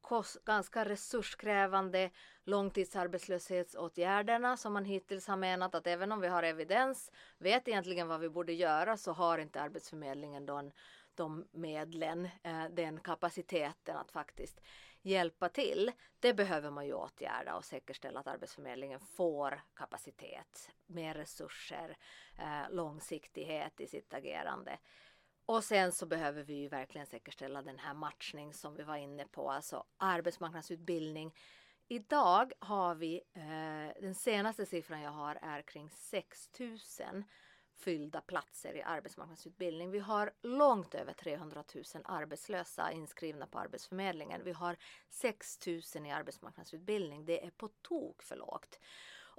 kost, 0.00 0.44
ganska 0.44 0.84
resurskrävande 0.84 2.10
långtidsarbetslöshetsåtgärderna 2.44 4.56
som 4.56 4.72
man 4.72 4.84
hittills 4.84 5.28
har 5.28 5.36
menat 5.36 5.74
att 5.74 5.86
även 5.86 6.12
om 6.12 6.20
vi 6.20 6.28
har 6.28 6.42
evidens, 6.42 7.10
vet 7.38 7.68
egentligen 7.68 8.08
vad 8.08 8.20
vi 8.20 8.28
borde 8.28 8.52
göra 8.52 8.96
så 8.96 9.12
har 9.12 9.38
inte 9.38 9.60
Arbetsförmedlingen 9.60 10.46
då 10.46 10.70
de 11.14 11.48
medlen, 11.52 12.28
äh, 12.42 12.64
den 12.70 13.00
kapaciteten 13.00 13.96
att 13.96 14.10
faktiskt 14.10 14.60
hjälpa 15.02 15.48
till. 15.48 15.92
Det 16.20 16.34
behöver 16.34 16.70
man 16.70 16.86
ju 16.86 16.92
åtgärda 16.92 17.54
och 17.54 17.64
säkerställa 17.64 18.20
att 18.20 18.26
Arbetsförmedlingen 18.26 19.00
får 19.00 19.62
kapacitet, 19.74 20.70
mer 20.86 21.14
resurser, 21.14 21.96
äh, 22.38 22.70
långsiktighet 22.70 23.80
i 23.80 23.86
sitt 23.86 24.14
agerande. 24.14 24.78
Och 25.48 25.64
sen 25.64 25.92
så 25.92 26.06
behöver 26.06 26.42
vi 26.42 26.54
ju 26.54 26.68
verkligen 26.68 27.06
säkerställa 27.06 27.62
den 27.62 27.78
här 27.78 27.94
matchning 27.94 28.54
som 28.54 28.74
vi 28.74 28.82
var 28.82 28.96
inne 28.96 29.24
på, 29.24 29.50
alltså 29.50 29.84
arbetsmarknadsutbildning. 29.96 31.34
Idag 31.88 32.52
har 32.58 32.94
vi, 32.94 33.22
eh, 33.34 34.02
den 34.02 34.14
senaste 34.14 34.66
siffran 34.66 35.00
jag 35.00 35.10
har 35.10 35.38
är 35.42 35.62
kring 35.62 35.90
6000 35.90 37.24
fyllda 37.74 38.20
platser 38.20 38.76
i 38.76 38.82
arbetsmarknadsutbildning. 38.82 39.90
Vi 39.90 39.98
har 39.98 40.32
långt 40.42 40.94
över 40.94 41.12
300 41.12 41.64
000 41.74 41.84
arbetslösa 42.04 42.92
inskrivna 42.92 43.46
på 43.46 43.58
Arbetsförmedlingen. 43.58 44.44
Vi 44.44 44.52
har 44.52 44.76
6 45.08 45.66
000 45.66 46.06
i 46.06 46.10
arbetsmarknadsutbildning. 46.10 47.24
Det 47.24 47.46
är 47.46 47.50
på 47.50 47.68
tok 47.68 48.22
för 48.22 48.36
lågt. 48.36 48.78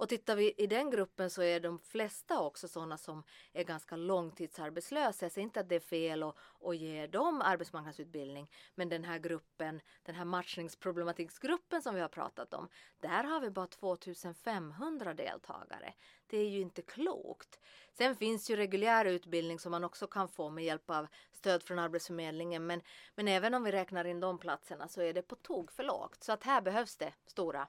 Och 0.00 0.08
tittar 0.08 0.36
vi 0.36 0.54
i 0.56 0.66
den 0.66 0.90
gruppen 0.90 1.30
så 1.30 1.42
är 1.42 1.60
de 1.60 1.78
flesta 1.78 2.40
också 2.40 2.68
sådana 2.68 2.98
som 2.98 3.22
är 3.52 3.64
ganska 3.64 3.96
långtidsarbetslösa. 3.96 5.24
Jag 5.24 5.32
säger 5.32 5.44
inte 5.44 5.60
att 5.60 5.68
det 5.68 5.74
är 5.74 5.80
fel 5.80 6.22
att, 6.22 6.36
att 6.64 6.76
ge 6.76 7.06
dem 7.06 7.42
arbetsmarknadsutbildning. 7.42 8.50
Men 8.74 8.88
den 8.88 9.04
här 9.04 9.18
gruppen, 9.18 9.80
den 10.02 10.14
här 10.14 10.24
matchningsproblematiksgruppen 10.24 11.82
som 11.82 11.94
vi 11.94 12.00
har 12.00 12.08
pratat 12.08 12.54
om. 12.54 12.68
Där 13.00 13.24
har 13.24 13.40
vi 13.40 13.50
bara 13.50 13.66
2500 13.66 15.14
deltagare. 15.14 15.94
Det 16.26 16.38
är 16.38 16.48
ju 16.48 16.60
inte 16.60 16.82
klokt. 16.82 17.60
Sen 17.92 18.16
finns 18.16 18.50
ju 18.50 18.56
reguljär 18.56 19.04
utbildning 19.04 19.58
som 19.58 19.70
man 19.70 19.84
också 19.84 20.06
kan 20.06 20.28
få 20.28 20.50
med 20.50 20.64
hjälp 20.64 20.90
av 20.90 21.06
stöd 21.32 21.62
från 21.62 21.78
Arbetsförmedlingen. 21.78 22.66
Men, 22.66 22.82
men 23.14 23.28
även 23.28 23.54
om 23.54 23.64
vi 23.64 23.72
räknar 23.72 24.04
in 24.04 24.20
de 24.20 24.38
platserna 24.38 24.88
så 24.88 25.02
är 25.02 25.12
det 25.12 25.22
på 25.22 25.36
tok 25.36 25.70
för 25.70 25.82
lågt. 25.82 26.24
Så 26.24 26.32
att 26.32 26.44
här 26.44 26.60
behövs 26.60 26.96
det 26.96 27.12
stora 27.26 27.68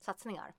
satsningar. 0.00 0.54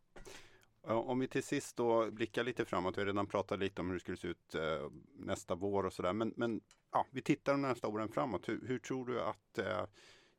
Om 0.88 1.20
vi 1.20 1.28
till 1.28 1.44
sist 1.44 1.78
då 1.78 2.12
blickar 2.12 2.44
lite 2.44 2.66
framåt, 2.66 2.98
vi 2.98 3.02
har 3.02 3.06
redan 3.06 3.28
pratat 3.28 3.60
lite 3.60 3.82
om 3.82 3.88
hur 3.88 3.94
det 3.94 4.00
skulle 4.00 4.18
se 4.18 4.28
ut 4.28 4.56
eh, 4.56 4.90
nästa 5.16 5.56
vår 5.56 5.86
och 5.86 5.94
sådär. 5.94 6.14
Men, 6.14 6.34
men 6.38 6.62
ja, 6.92 7.06
vi 7.12 7.22
tittar 7.22 7.52
de 7.52 7.62
nästa 7.62 7.88
åren 7.88 8.10
framåt. 8.10 8.50
Hur, 8.50 8.68
hur 8.68 8.80
tror 8.80 9.06
du 9.06 9.22
att 9.22 9.58
eh, 9.58 9.86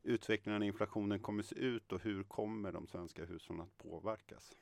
utvecklingen 0.03 0.61
av 0.61 0.67
inflationen 0.67 1.19
kommer 1.19 1.43
se 1.43 1.55
ut 1.55 1.91
och 1.91 2.01
hur 2.01 2.23
kommer 2.23 2.71
de 2.71 2.87
svenska 2.87 3.25
hushållen 3.25 3.61
att 3.61 3.77
påverkas? 3.77 4.55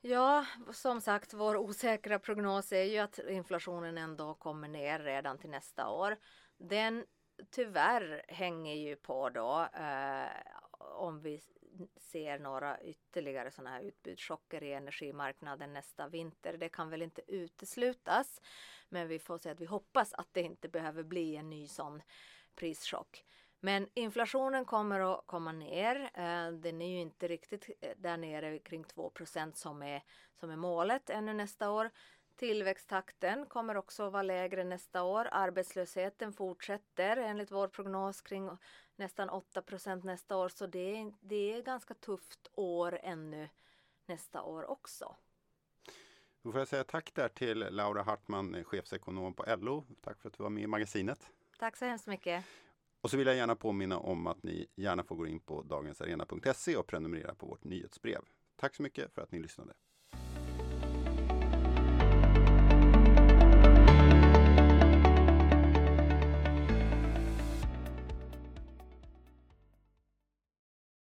Ja, 0.00 0.46
som 0.72 1.00
sagt, 1.00 1.34
vår 1.34 1.56
osäkra 1.56 2.18
prognos 2.18 2.72
är 2.72 2.84
ju 2.84 2.98
att 2.98 3.18
inflationen 3.18 3.98
ändå 3.98 4.34
kommer 4.34 4.68
ner 4.68 4.98
redan 4.98 5.38
till 5.38 5.50
nästa 5.50 5.88
år. 5.88 6.16
Den 6.56 7.04
tyvärr 7.50 8.22
hänger 8.28 8.74
ju 8.74 8.96
på 8.96 9.30
då 9.30 9.68
eh, 9.74 10.28
om 10.94 11.20
vi 11.20 11.40
ser 11.96 12.38
några 12.38 12.82
ytterligare 12.82 13.50
sådana 13.50 13.70
här 13.70 13.82
utbudschocker 13.82 14.62
i 14.62 14.72
energimarknaden 14.72 15.72
nästa 15.72 16.08
vinter. 16.08 16.56
Det 16.56 16.68
kan 16.68 16.90
väl 16.90 17.02
inte 17.02 17.22
uteslutas. 17.26 18.40
Men 18.88 19.08
vi 19.08 19.18
får 19.18 19.38
säga 19.38 19.52
att 19.52 19.60
vi 19.60 19.66
hoppas 19.66 20.12
att 20.12 20.28
det 20.32 20.42
inte 20.42 20.68
behöver 20.68 21.02
bli 21.02 21.36
en 21.36 21.50
ny 21.50 21.68
sån 21.68 22.02
prischock. 22.54 23.24
Men 23.60 23.88
inflationen 23.94 24.64
kommer 24.64 25.00
att 25.00 25.26
komma 25.26 25.52
ner. 25.52 26.10
Eh, 26.14 26.52
den 26.52 26.82
är 26.82 26.88
ju 26.88 27.00
inte 27.00 27.28
riktigt 27.28 27.70
eh, 27.80 27.90
där 27.96 28.16
nere 28.16 28.58
kring 28.58 28.84
2 28.84 29.12
som 29.54 29.82
är, 29.82 30.02
som 30.34 30.50
är 30.50 30.56
målet 30.56 31.10
ännu 31.10 31.34
nästa 31.34 31.70
år. 31.70 31.90
Tillväxttakten 32.36 33.46
kommer 33.46 33.76
också 33.76 34.02
att 34.02 34.12
vara 34.12 34.22
lägre 34.22 34.64
nästa 34.64 35.02
år. 35.02 35.28
Arbetslösheten 35.32 36.32
fortsätter 36.32 37.16
enligt 37.16 37.52
vår 37.52 37.68
prognos 37.68 38.20
kring 38.20 38.50
nästan 38.96 39.30
8% 39.30 40.04
nästa 40.04 40.36
år. 40.36 40.48
Så 40.48 40.66
det 40.66 40.96
är, 40.96 41.12
det 41.20 41.52
är 41.54 41.62
ganska 41.62 41.94
tufft 41.94 42.48
år 42.54 42.98
ännu 43.02 43.48
nästa 44.06 44.42
år 44.42 44.70
också. 44.70 45.16
Då 46.42 46.52
får 46.52 46.60
jag 46.60 46.68
säga 46.68 46.84
tack 46.84 47.14
där 47.14 47.28
till 47.28 47.58
Laura 47.58 48.02
Hartman, 48.02 48.64
chefsekonom 48.64 49.34
på 49.34 49.44
LO. 49.56 49.84
Tack 50.00 50.20
för 50.20 50.28
att 50.28 50.38
du 50.38 50.42
var 50.42 50.50
med 50.50 50.62
i 50.62 50.66
magasinet. 50.66 51.30
Tack 51.58 51.76
så 51.76 51.84
hemskt 51.84 52.06
mycket. 52.06 52.44
Och 53.00 53.10
så 53.10 53.16
vill 53.16 53.26
jag 53.26 53.36
gärna 53.36 53.56
påminna 53.56 53.98
om 53.98 54.26
att 54.26 54.42
ni 54.42 54.66
gärna 54.74 55.04
får 55.04 55.16
gå 55.16 55.26
in 55.26 55.40
på 55.40 55.62
dagensarena.se 55.62 56.76
och 56.76 56.86
prenumerera 56.86 57.34
på 57.34 57.46
vårt 57.46 57.64
nyhetsbrev. 57.64 58.20
Tack 58.56 58.74
så 58.74 58.82
mycket 58.82 59.14
för 59.14 59.22
att 59.22 59.32
ni 59.32 59.38
lyssnade. 59.38 59.74